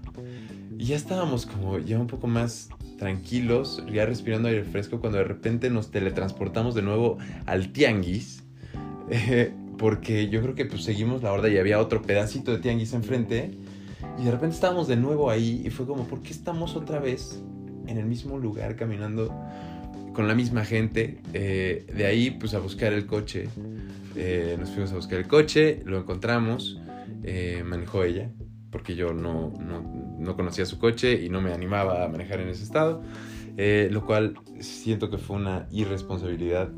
Y 0.77 0.85
ya 0.85 0.97
estábamos 0.97 1.45
como 1.45 1.79
ya 1.79 1.97
un 1.97 2.07
poco 2.07 2.27
más 2.27 2.67
tranquilos, 3.01 3.83
ya 3.91 4.05
respirando 4.05 4.47
aire 4.47 4.63
fresco, 4.63 4.99
cuando 4.99 5.17
de 5.17 5.23
repente 5.23 5.71
nos 5.71 5.89
teletransportamos 5.89 6.75
de 6.75 6.83
nuevo 6.83 7.17
al 7.47 7.71
tianguis. 7.71 8.43
eh, 9.09 9.51
porque 9.79 10.29
yo 10.29 10.39
creo 10.43 10.53
que 10.53 10.65
pues 10.65 10.83
seguimos 10.83 11.23
la 11.23 11.33
horda 11.33 11.49
y 11.49 11.57
había 11.57 11.79
otro 11.79 12.03
pedacito 12.03 12.51
de 12.51 12.59
tianguis 12.59 12.93
enfrente. 12.93 13.57
Y 14.19 14.25
de 14.25 14.29
repente 14.29 14.53
estábamos 14.53 14.87
de 14.87 14.97
nuevo 14.97 15.31
ahí 15.31 15.63
y 15.65 15.71
fue 15.71 15.87
como, 15.87 16.03
¿por 16.03 16.21
qué 16.21 16.29
estamos 16.29 16.75
otra 16.75 16.99
vez 16.99 17.41
en 17.87 17.97
el 17.97 18.05
mismo 18.05 18.37
lugar 18.37 18.75
caminando 18.75 19.35
con 20.13 20.27
la 20.27 20.35
misma 20.35 20.63
gente? 20.63 21.21
Eh, 21.33 21.87
de 21.91 22.05
ahí 22.05 22.29
pues 22.29 22.53
a 22.53 22.59
buscar 22.59 22.93
el 22.93 23.07
coche. 23.07 23.47
Eh, 24.15 24.57
nos 24.59 24.69
fuimos 24.69 24.91
a 24.91 24.95
buscar 24.95 25.17
el 25.17 25.27
coche, 25.27 25.81
lo 25.85 25.97
encontramos, 25.97 26.79
manejó 27.65 28.03
ella, 28.03 28.29
porque 28.71 28.95
yo 28.95 29.13
no, 29.13 29.53
no, 29.59 29.81
no 30.17 30.35
conocía 30.35 30.65
su 30.65 30.79
coche 30.79 31.21
y 31.21 31.29
no 31.29 31.41
me 31.41 31.53
animaba 31.53 32.03
a 32.03 32.07
manejar 32.07 32.39
en 32.39 32.47
ese 32.47 32.63
estado, 32.63 33.03
eh, 33.57 33.89
lo 33.91 34.05
cual 34.05 34.35
siento 34.59 35.09
que 35.09 35.17
fue 35.17 35.35
una 35.35 35.67
irresponsabilidad, 35.71 36.71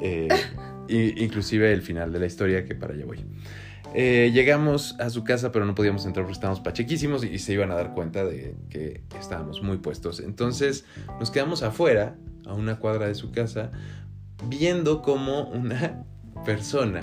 eh, 0.00 0.28
inclusive 0.88 1.72
el 1.72 1.82
final 1.82 2.12
de 2.12 2.20
la 2.20 2.26
historia 2.26 2.64
que 2.64 2.74
para 2.74 2.94
allá 2.94 3.06
voy. 3.06 3.24
Eh, 3.94 4.30
llegamos 4.34 4.96
a 5.00 5.08
su 5.08 5.24
casa, 5.24 5.50
pero 5.50 5.64
no 5.64 5.74
podíamos 5.74 6.04
entrar 6.04 6.24
porque 6.26 6.34
estábamos 6.34 6.60
pachequísimos 6.60 7.24
y, 7.24 7.28
y 7.28 7.38
se 7.38 7.54
iban 7.54 7.70
a 7.70 7.74
dar 7.74 7.94
cuenta 7.94 8.22
de 8.22 8.54
que 8.68 9.02
estábamos 9.18 9.62
muy 9.62 9.78
puestos. 9.78 10.20
Entonces 10.20 10.84
nos 11.18 11.30
quedamos 11.30 11.62
afuera, 11.62 12.14
a 12.44 12.52
una 12.52 12.78
cuadra 12.78 13.08
de 13.08 13.14
su 13.14 13.32
casa, 13.32 13.70
viendo 14.46 15.00
cómo 15.00 15.48
una 15.48 16.04
persona 16.44 17.02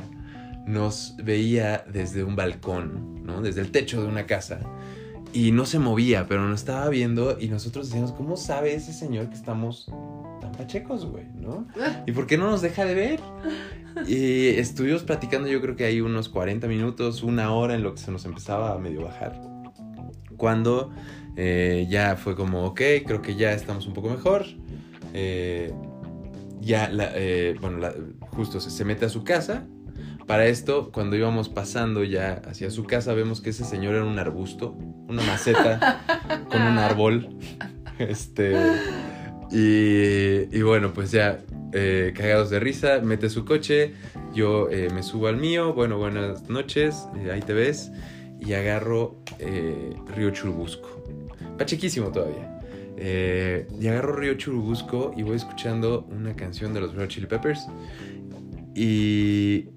nos 0.65 1.15
veía 1.23 1.85
desde 1.91 2.23
un 2.23 2.35
balcón, 2.35 3.23
¿no? 3.23 3.41
Desde 3.41 3.61
el 3.61 3.71
techo 3.71 4.01
de 4.01 4.07
una 4.07 4.25
casa. 4.25 4.59
Y 5.33 5.51
no 5.51 5.65
se 5.65 5.79
movía, 5.79 6.27
pero 6.27 6.47
nos 6.47 6.61
estaba 6.61 6.87
viendo 6.89 7.37
y 7.39 7.49
nosotros 7.49 7.87
decíamos, 7.87 8.13
¿cómo 8.13 8.37
sabe 8.37 8.73
ese 8.73 8.93
señor 8.93 9.27
que 9.29 9.35
estamos 9.35 9.91
tan 10.39 10.51
pachecos, 10.53 11.05
güey, 11.05 11.25
¿no? 11.35 11.67
¿Y 12.07 12.13
por 12.13 12.25
qué 12.25 12.37
no 12.37 12.49
nos 12.49 12.61
deja 12.61 12.85
de 12.85 12.93
ver? 12.95 13.19
Y 14.07 14.47
estuvimos 14.47 15.03
platicando 15.03 15.47
yo 15.49 15.61
creo 15.61 15.75
que 15.75 15.85
hay 15.85 15.99
unos 16.01 16.29
40 16.29 16.67
minutos, 16.67 17.21
una 17.23 17.51
hora 17.53 17.75
en 17.75 17.83
lo 17.83 17.93
que 17.93 18.01
se 18.01 18.11
nos 18.11 18.25
empezaba 18.25 18.73
a 18.73 18.77
medio 18.77 19.03
bajar. 19.03 19.39
Cuando 20.37 20.91
eh, 21.37 21.85
ya 21.89 22.15
fue 22.15 22.35
como, 22.35 22.65
ok, 22.65 22.81
creo 23.05 23.21
que 23.21 23.35
ya 23.35 23.51
estamos 23.53 23.87
un 23.87 23.93
poco 23.93 24.09
mejor. 24.09 24.45
Eh, 25.13 25.73
ya, 26.61 26.89
la- 26.89 27.11
eh, 27.15 27.55
bueno, 27.61 27.77
la- 27.77 27.93
justo 28.31 28.59
se, 28.59 28.69
se 28.69 28.85
mete 28.85 29.05
a 29.05 29.09
su 29.09 29.23
casa. 29.23 29.65
Para 30.27 30.47
esto, 30.47 30.91
cuando 30.91 31.15
íbamos 31.15 31.49
pasando 31.49 32.03
ya 32.03 32.41
hacia 32.47 32.71
su 32.71 32.83
casa, 32.83 33.13
vemos 33.13 33.41
que 33.41 33.51
ese 33.51 33.63
señor 33.63 33.95
era 33.95 34.05
un 34.05 34.17
arbusto, 34.17 34.75
una 35.07 35.21
maceta 35.23 36.03
con 36.51 36.61
un 36.61 36.77
árbol. 36.77 37.37
Este. 37.99 38.55
Y, 39.51 40.57
y 40.57 40.61
bueno, 40.63 40.91
pues 40.93 41.11
ya 41.11 41.39
eh, 41.71 42.13
cagados 42.15 42.49
de 42.49 42.59
risa, 42.59 42.99
mete 43.01 43.29
su 43.29 43.45
coche, 43.45 43.93
yo 44.33 44.69
eh, 44.69 44.89
me 44.93 45.03
subo 45.03 45.27
al 45.27 45.37
mío, 45.37 45.73
bueno, 45.73 45.97
buenas 45.97 46.49
noches, 46.49 47.07
eh, 47.17 47.31
ahí 47.31 47.41
te 47.41 47.53
ves, 47.53 47.91
y 48.39 48.53
agarro 48.53 49.21
Río 50.15 50.31
Churubusco. 50.31 51.03
Pachequísimo 51.57 52.11
todavía. 52.11 52.55
Eh, 52.97 53.67
y 53.79 53.87
agarro 53.87 54.15
Río 54.15 54.35
Churubusco 54.35 55.13
y 55.15 55.23
voy 55.23 55.35
escuchando 55.35 56.07
una 56.09 56.35
canción 56.35 56.73
de 56.73 56.81
los 56.81 56.95
Red 56.95 57.07
Chili 57.07 57.27
Peppers. 57.27 57.67
Y 58.73 59.69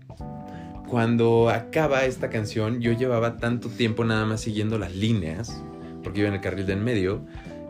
cuando 0.89 1.51
acaba 1.51 2.05
esta 2.05 2.31
canción, 2.31 2.81
yo 2.81 2.93
llevaba 2.93 3.37
tanto 3.37 3.69
tiempo 3.69 4.05
nada 4.05 4.25
más 4.25 4.41
siguiendo 4.41 4.79
las 4.79 4.95
líneas, 4.97 5.63
porque 6.03 6.21
iba 6.21 6.29
en 6.29 6.35
el 6.35 6.41
carril 6.41 6.67
de 6.67 6.73
en 6.73 6.83
medio, 6.83 7.21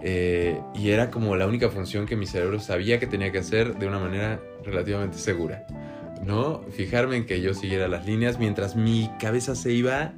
eh, 0.03 0.61
y 0.75 0.91
era 0.91 1.11
como 1.11 1.35
la 1.37 1.47
única 1.47 1.69
función 1.69 2.07
que 2.07 2.17
mi 2.17 2.27
cerebro 2.27 2.61
sabía 2.61 3.01
que 3.01 3.07
tenía 3.07 3.33
que 3.33 3.39
hacer 3.39 3.77
de 3.77 3.87
una 3.87 3.99
manera 3.99 4.41
relativamente 4.65 5.19
segura. 5.19 5.67
¿No? 6.25 6.63
Fijarme 6.73 7.17
en 7.17 7.27
que 7.27 7.41
yo 7.41 7.55
siguiera 7.55 7.89
las 7.89 8.05
líneas 8.07 8.39
mientras 8.39 8.77
mi 8.77 9.11
cabeza 9.21 9.55
se 9.55 9.73
iba 9.73 10.13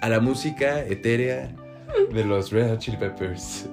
a 0.00 0.08
la 0.08 0.20
música 0.20 0.84
etérea 0.84 1.54
de 2.12 2.24
los 2.24 2.50
Red 2.50 2.70
Hot 2.70 2.78
Chili 2.80 2.96
Peppers. 2.96 3.68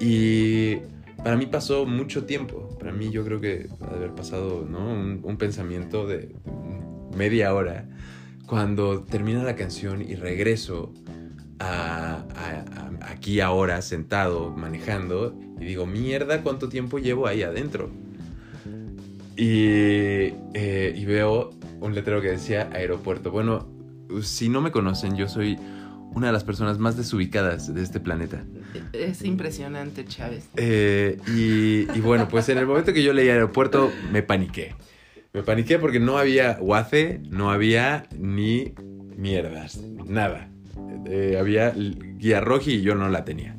Y 0.00 0.76
para 1.22 1.36
mí 1.36 1.46
pasó 1.46 1.86
mucho 1.86 2.24
tiempo. 2.24 2.76
Para 2.78 2.92
mí 2.92 3.10
yo 3.10 3.24
creo 3.24 3.40
que 3.40 3.68
haber 3.94 4.10
pasado 4.14 4.66
¿no? 4.68 4.80
un 4.80 5.36
pensamiento 5.36 6.06
de 6.06 6.34
media 7.14 7.54
hora 7.54 7.86
cuando 8.56 9.02
termina 9.04 9.42
la 9.42 9.56
canción 9.56 10.02
y 10.02 10.14
regreso 10.14 10.92
a, 11.58 12.22
a- 12.36 12.64
a- 13.06 13.10
aquí 13.10 13.40
ahora 13.40 13.80
sentado 13.80 14.50
manejando 14.50 15.34
y 15.58 15.64
digo, 15.64 15.86
mierda, 15.86 16.42
¿cuánto 16.42 16.68
tiempo 16.68 16.98
llevo 16.98 17.26
ahí 17.26 17.42
adentro? 17.44 17.88
Y, 19.38 20.34
eh, 20.52 20.92
y 20.94 21.04
veo 21.06 21.48
un 21.80 21.94
letrero 21.94 22.20
que 22.20 22.28
decía 22.28 22.68
aeropuerto. 22.74 23.30
Bueno, 23.30 23.66
si 24.22 24.50
no 24.50 24.60
me 24.60 24.70
conocen, 24.70 25.16
yo 25.16 25.28
soy 25.28 25.56
una 26.14 26.26
de 26.26 26.34
las 26.34 26.44
personas 26.44 26.78
más 26.78 26.94
desubicadas 26.94 27.72
de 27.74 27.82
este 27.82 28.00
planeta. 28.00 28.44
Es 28.92 29.22
impresionante, 29.24 30.04
Chávez. 30.04 30.44
Eh, 30.56 31.16
y, 31.26 31.90
y 31.96 32.00
bueno, 32.02 32.28
pues 32.28 32.50
en 32.50 32.58
el 32.58 32.66
momento 32.66 32.92
que 32.92 33.02
yo 33.02 33.14
leí 33.14 33.30
aeropuerto, 33.30 33.90
me 34.12 34.22
paniqué. 34.22 34.74
Me 35.34 35.42
paniqué 35.42 35.78
porque 35.78 35.98
no 35.98 36.18
había 36.18 36.58
WAFE, 36.60 37.22
no 37.30 37.50
había 37.50 38.06
ni 38.18 38.74
mierdas, 39.16 39.80
nada. 40.06 40.50
Eh, 41.06 41.38
había 41.40 41.72
guía 41.72 42.40
roja 42.42 42.70
y 42.70 42.82
yo 42.82 42.94
no 42.94 43.08
la 43.08 43.24
tenía. 43.24 43.56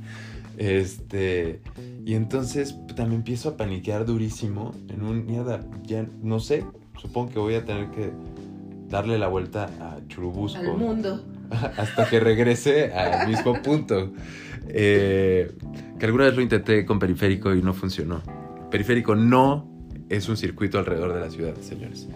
Este, 0.58 1.62
y 2.06 2.14
entonces 2.14 2.76
también 2.96 3.22
empiezo 3.22 3.50
a 3.50 3.58
paniquear 3.58 4.06
durísimo 4.06 4.76
en 4.88 5.04
un 5.04 5.26
mierda, 5.26 5.62
ya 5.82 6.06
no 6.22 6.40
sé, 6.40 6.64
supongo 7.02 7.32
que 7.32 7.40
voy 7.40 7.56
a 7.56 7.66
tener 7.66 7.90
que 7.90 8.12
darle 8.88 9.18
la 9.18 9.28
vuelta 9.28 9.68
a 9.82 9.98
Churubusco 10.08 10.60
Al 10.60 10.78
mundo. 10.78 11.26
hasta 11.78 12.08
que 12.08 12.20
regrese 12.20 12.94
al 12.94 13.28
mismo 13.28 13.60
punto. 13.64 14.14
Eh, 14.68 15.52
que 15.98 16.06
alguna 16.06 16.26
vez 16.26 16.36
lo 16.36 16.44
intenté 16.44 16.86
con 16.86 17.00
periférico 17.00 17.56
y 17.56 17.64
no 17.64 17.74
funcionó. 17.74 18.22
Periférico 18.70 19.16
no 19.16 19.73
es 20.16 20.30
un 20.30 20.38
circuito 20.38 20.78
alrededor 20.80 21.14
de 21.14 21.20
la 21.20 21.30
ciudad, 21.30 21.56
señores. 21.62 22.08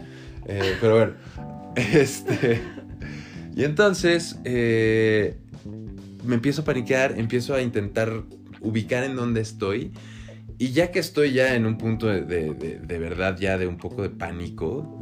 Eh, 0.46 0.76
pero 0.80 0.96
bueno, 0.96 1.14
este. 1.76 2.62
Y 3.56 3.64
entonces 3.64 4.40
eh, 4.46 5.38
me 6.26 6.36
empiezo 6.36 6.62
a 6.62 6.66
paniquear, 6.66 7.16
empiezo 7.18 7.54
a 7.56 7.62
intentar 7.62 8.12
ubicar 8.62 9.04
en 9.04 9.16
dónde 9.16 9.42
estoy. 9.42 9.92
Y 10.60 10.70
ya 10.72 10.92
que 10.92 11.00
estoy 11.00 11.34
ya 11.34 11.54
en 11.56 11.66
un 11.66 11.78
punto 11.78 12.08
de, 12.08 12.22
de- 12.24 12.54
de- 12.54 12.80
de 12.80 13.00
verdad, 13.00 13.38
ya 13.40 13.58
de 13.58 13.68
un 13.68 13.78
poco 13.78 14.02
de 14.02 14.10
pánico, 14.10 15.00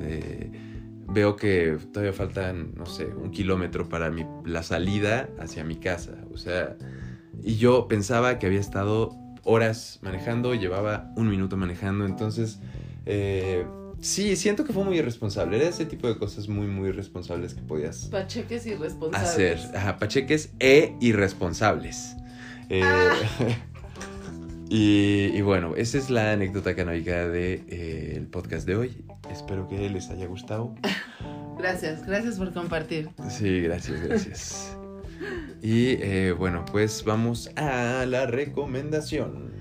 veo 1.08 1.36
que 1.38 1.78
todavía 1.93 2.12
faltan, 2.14 2.74
no 2.76 2.86
sé, 2.86 3.06
un 3.06 3.32
kilómetro 3.32 3.88
para 3.88 4.10
mi- 4.10 4.26
la 4.46 4.64
salida 4.64 5.30
hacia 5.39 5.64
mi 5.64 5.76
casa. 5.78 6.16
O 6.34 6.38
sea, 6.38 6.76
y 7.43 7.56
yo 7.56 7.88
pensaba 7.88 8.38
que 8.39 8.48
había 8.48 8.60
estado 8.60 9.16
horas 9.43 10.00
manejando, 10.02 10.56
llevaba 10.56 11.12
un 11.16 11.30
minuto 11.30 11.56
manejando, 11.56 12.06
entonces, 12.06 12.60
eh, 13.06 13.66
sí, 13.99 14.36
siento 14.36 14.64
que 14.64 14.74
fue 14.74 14.84
muy 14.84 14.97
irresponsable. 14.97 15.58
Era 15.58 15.70
ese 15.70 15.86
tipo 15.86 16.08
de 16.08 16.18
cosas 16.18 16.47
muy, 16.47 16.68
muy 16.68 16.89
irresponsables 16.89 17.53
que 17.53 17.62
podías 17.62 18.06
Pacheques 18.08 18.66
irresponsables. 18.66 19.30
hacer. 19.30 19.60
Ajá, 19.76 19.97
pacheques 19.97 20.49
e 20.60 20.93
irresponsables. 20.99 22.16
Eh, 22.70 22.82
y, 24.70 25.32
y 25.34 25.41
bueno, 25.41 25.76
esa 25.76 25.97
es 25.97 26.10
la 26.10 26.32
anécdota 26.32 26.76
canábica 26.76 27.28
del 27.28 28.28
podcast 28.28 28.66
de 28.68 28.76
hoy. 28.76 29.06
Espero 29.32 29.68
que 29.68 29.89
les 29.89 30.10
haya 30.10 30.28
gustado. 30.28 30.76
Gracias, 31.58 32.06
gracias 32.06 32.36
por 32.38 32.53
compartir. 32.53 33.10
Sí, 33.30 33.62
gracias, 33.62 34.01
gracias. 34.01 34.78
Y 35.62 35.91
eh, 36.01 36.34
bueno, 36.38 36.66
pues 36.70 37.03
vamos 37.06 37.49
a 37.56 38.06
la 38.06 38.26
recomendación. 38.28 39.51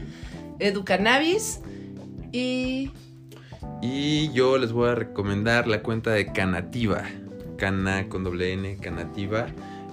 Educannabis 0.58 1.60
y 2.32 2.90
Y 3.82 4.32
yo 4.32 4.58
les 4.58 4.72
voy 4.72 4.88
a 4.88 4.94
recomendar 4.94 5.66
la 5.68 5.82
cuenta 5.82 6.10
de 6.10 6.32
Canativa. 6.32 7.04
Cana 7.56 8.08
con 8.08 8.24
doble 8.24 8.52
N, 8.52 8.76
Canativa. 8.78 9.46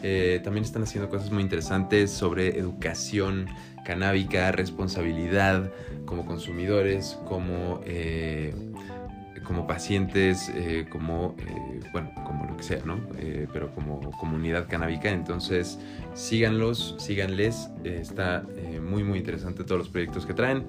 Eh, 0.03 0.39
también 0.43 0.63
están 0.63 0.83
haciendo 0.83 1.09
cosas 1.09 1.31
muy 1.31 1.41
interesantes 1.41 2.11
sobre 2.11 2.59
educación 2.59 3.47
canábica, 3.85 4.51
responsabilidad 4.51 5.71
como 6.05 6.25
consumidores, 6.25 7.17
como, 7.25 7.81
eh, 7.85 8.53
como 9.45 9.65
pacientes, 9.65 10.51
eh, 10.53 10.85
como, 10.89 11.35
eh, 11.39 11.79
bueno, 11.93 12.11
como 12.25 12.45
lo 12.45 12.57
que 12.57 12.63
sea, 12.63 12.81
¿no? 12.85 12.99
Eh, 13.17 13.47
pero 13.53 13.73
como 13.73 14.11
comunidad 14.19 14.67
canábica. 14.67 15.09
Entonces, 15.09 15.79
síganlos, 16.13 16.95
síganles. 16.99 17.69
Está 17.83 18.45
muy, 18.81 19.03
muy 19.03 19.19
interesante 19.19 19.63
todos 19.63 19.79
los 19.79 19.89
proyectos 19.89 20.25
que 20.25 20.33
traen. 20.33 20.65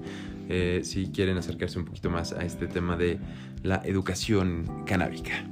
Si 0.83 1.07
quieren 1.07 1.37
acercarse 1.37 1.77
un 1.77 1.85
poquito 1.85 2.09
más 2.09 2.31
a 2.31 2.45
este 2.45 2.67
tema 2.67 2.95
de 2.95 3.19
la 3.63 3.81
educación 3.83 4.83
canábica. 4.85 5.43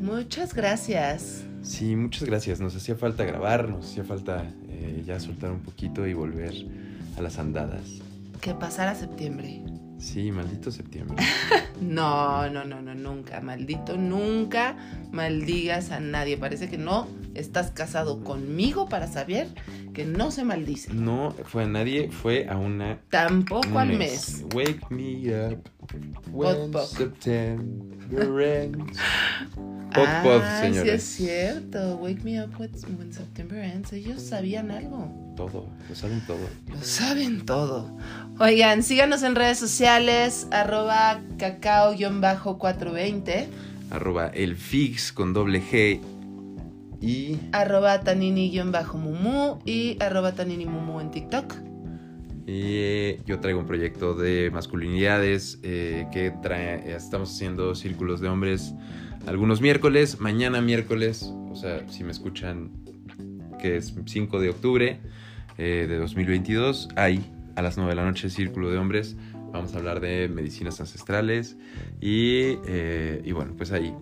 muchas 0.00 0.54
gracias. 0.54 1.44
Sí, 1.62 1.94
muchas 1.94 2.24
gracias. 2.24 2.60
Nos 2.60 2.74
hacía 2.74 2.96
falta 2.96 3.24
grabar, 3.24 3.68
nos 3.68 3.90
hacía 3.90 4.04
falta 4.04 4.50
ya 5.04 5.20
soltar 5.20 5.52
un 5.52 5.60
poquito 5.60 6.06
y 6.06 6.14
volver 6.14 6.54
a 7.16 7.22
las 7.22 7.38
andadas. 7.38 8.00
Que 8.40 8.54
pasara 8.54 8.94
septiembre. 8.94 9.62
Sí, 10.00 10.32
maldito 10.32 10.70
septiembre. 10.70 11.22
No, 11.80 12.48
no, 12.50 12.64
no, 12.64 12.82
no, 12.82 12.94
nunca. 12.94 13.40
Maldito, 13.40 13.96
nunca 13.96 14.76
maldigas 15.12 15.90
a 15.90 16.00
nadie. 16.00 16.36
Parece 16.36 16.68
que 16.68 16.78
no 16.78 17.08
estás 17.34 17.70
casado 17.70 18.22
conmigo 18.22 18.88
para 18.88 19.06
saber 19.06 19.48
que 19.94 20.04
no 20.04 20.30
se 20.30 20.44
maldice. 20.44 20.92
No 20.92 21.34
fue 21.44 21.64
a 21.64 21.66
nadie, 21.66 22.10
fue 22.10 22.46
a 22.48 22.56
una. 22.56 23.00
Tampoco 23.10 23.78
al 23.78 23.96
mes. 23.96 24.44
Wake 24.54 24.80
me 24.90 25.30
up 25.48 25.68
when. 26.32 26.72
September 26.86 28.40
ends. 28.62 28.98
Poc, 29.94 30.06
poc, 30.22 30.42
Ah, 30.44 30.60
sí 30.62 30.68
señores. 30.68 30.94
es 30.94 31.02
cierto. 31.04 31.96
Wake 31.96 32.22
me 32.22 32.40
up 32.42 32.50
when 32.58 33.12
September 33.12 33.58
ends. 33.58 33.92
Ellos 33.92 34.22
sabían 34.22 34.70
algo. 34.70 35.32
Todo, 35.36 35.66
lo 35.88 35.94
saben 35.94 36.20
todo. 36.26 36.46
Lo 36.68 36.82
saben 36.82 37.44
todo. 37.46 37.96
Oigan, 38.42 38.82
síganos 38.82 39.22
en 39.22 39.34
redes 39.34 39.58
sociales, 39.58 40.48
arroba 40.50 41.20
cacao-420, 41.36 43.48
Arroba 43.90 44.28
el 44.28 44.56
fix 44.56 45.12
con 45.12 45.34
doble 45.34 45.60
G. 45.60 46.00
Y 47.02 47.36
arroba 47.52 48.00
tanini-mumu 48.00 49.58
y 49.66 50.02
arroba 50.02 50.32
tanini-mumu 50.32 51.00
en 51.00 51.10
TikTok. 51.10 51.54
Y 52.46 53.22
yo 53.24 53.40
traigo 53.40 53.60
un 53.60 53.66
proyecto 53.66 54.14
de 54.14 54.50
masculinidades 54.50 55.58
eh, 55.62 56.06
que 56.10 56.32
trae, 56.42 56.96
estamos 56.96 57.34
haciendo 57.34 57.74
círculos 57.74 58.22
de 58.22 58.28
hombres 58.28 58.72
algunos 59.26 59.60
miércoles, 59.60 60.18
mañana 60.18 60.62
miércoles, 60.62 61.30
o 61.50 61.54
sea, 61.54 61.86
si 61.90 62.04
me 62.04 62.10
escuchan 62.10 62.70
que 63.58 63.76
es 63.76 63.94
5 64.06 64.40
de 64.40 64.48
octubre 64.48 64.98
eh, 65.58 65.84
de 65.86 65.98
2022, 65.98 66.88
hay 66.96 67.22
a 67.60 67.62
las 67.62 67.76
9 67.76 67.90
de 67.90 67.96
la 67.96 68.04
noche 68.04 68.30
círculo 68.30 68.70
de 68.70 68.78
hombres, 68.78 69.16
vamos 69.52 69.74
a 69.74 69.78
hablar 69.78 70.00
de 70.00 70.28
medicinas 70.28 70.80
ancestrales 70.80 71.58
y, 72.00 72.56
eh, 72.66 73.20
y 73.22 73.32
bueno, 73.32 73.52
pues 73.54 73.70
ahí, 73.70 73.94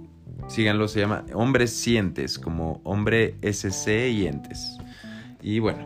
síganlo, 0.46 0.86
se 0.86 1.00
llama 1.00 1.24
Hombres 1.34 1.72
Sientes, 1.72 2.38
como 2.38 2.80
hombre 2.84 3.34
SC 3.42 4.10
y 4.10 4.26
entes. 4.28 4.78
Y 5.42 5.58
bueno, 5.58 5.80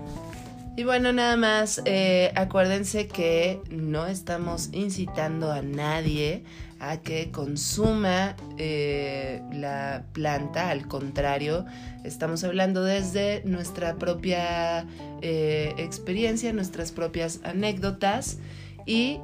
Y 0.77 0.85
bueno, 0.85 1.13
nada 1.13 1.37
más, 1.37 1.83
eh, 1.85 2.33
acuérdense 2.35 3.07
que 3.07 3.61
no 3.71 4.07
estamos 4.07 4.71
incitando 4.73 5.53
a 5.53 5.61
nadie 5.63 6.45
a 6.83 7.01
que 7.01 7.31
consuma 7.31 8.35
eh, 8.59 9.41
la 9.53 10.05
planta, 10.13 10.69
al 10.69 10.89
contrario, 10.89 11.65
estamos 12.03 12.43
hablando 12.43 12.83
desde 12.83 13.45
nuestra 13.45 13.95
propia 13.95 14.85
eh, 15.21 15.75
experiencia, 15.79 16.53
nuestras 16.53 16.91
propias 16.91 17.41
anécdotas 17.45 18.41
y... 18.85 19.21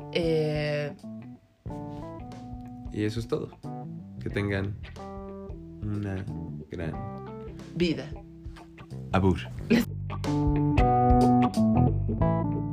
y 2.92 3.04
eso 3.04 3.18
es 3.18 3.26
todo. 3.26 3.50
Que 4.22 4.30
tengan 4.30 4.76
una 5.82 6.24
gran 6.70 6.94
vida. 7.74 8.08
Abur. 9.10 9.40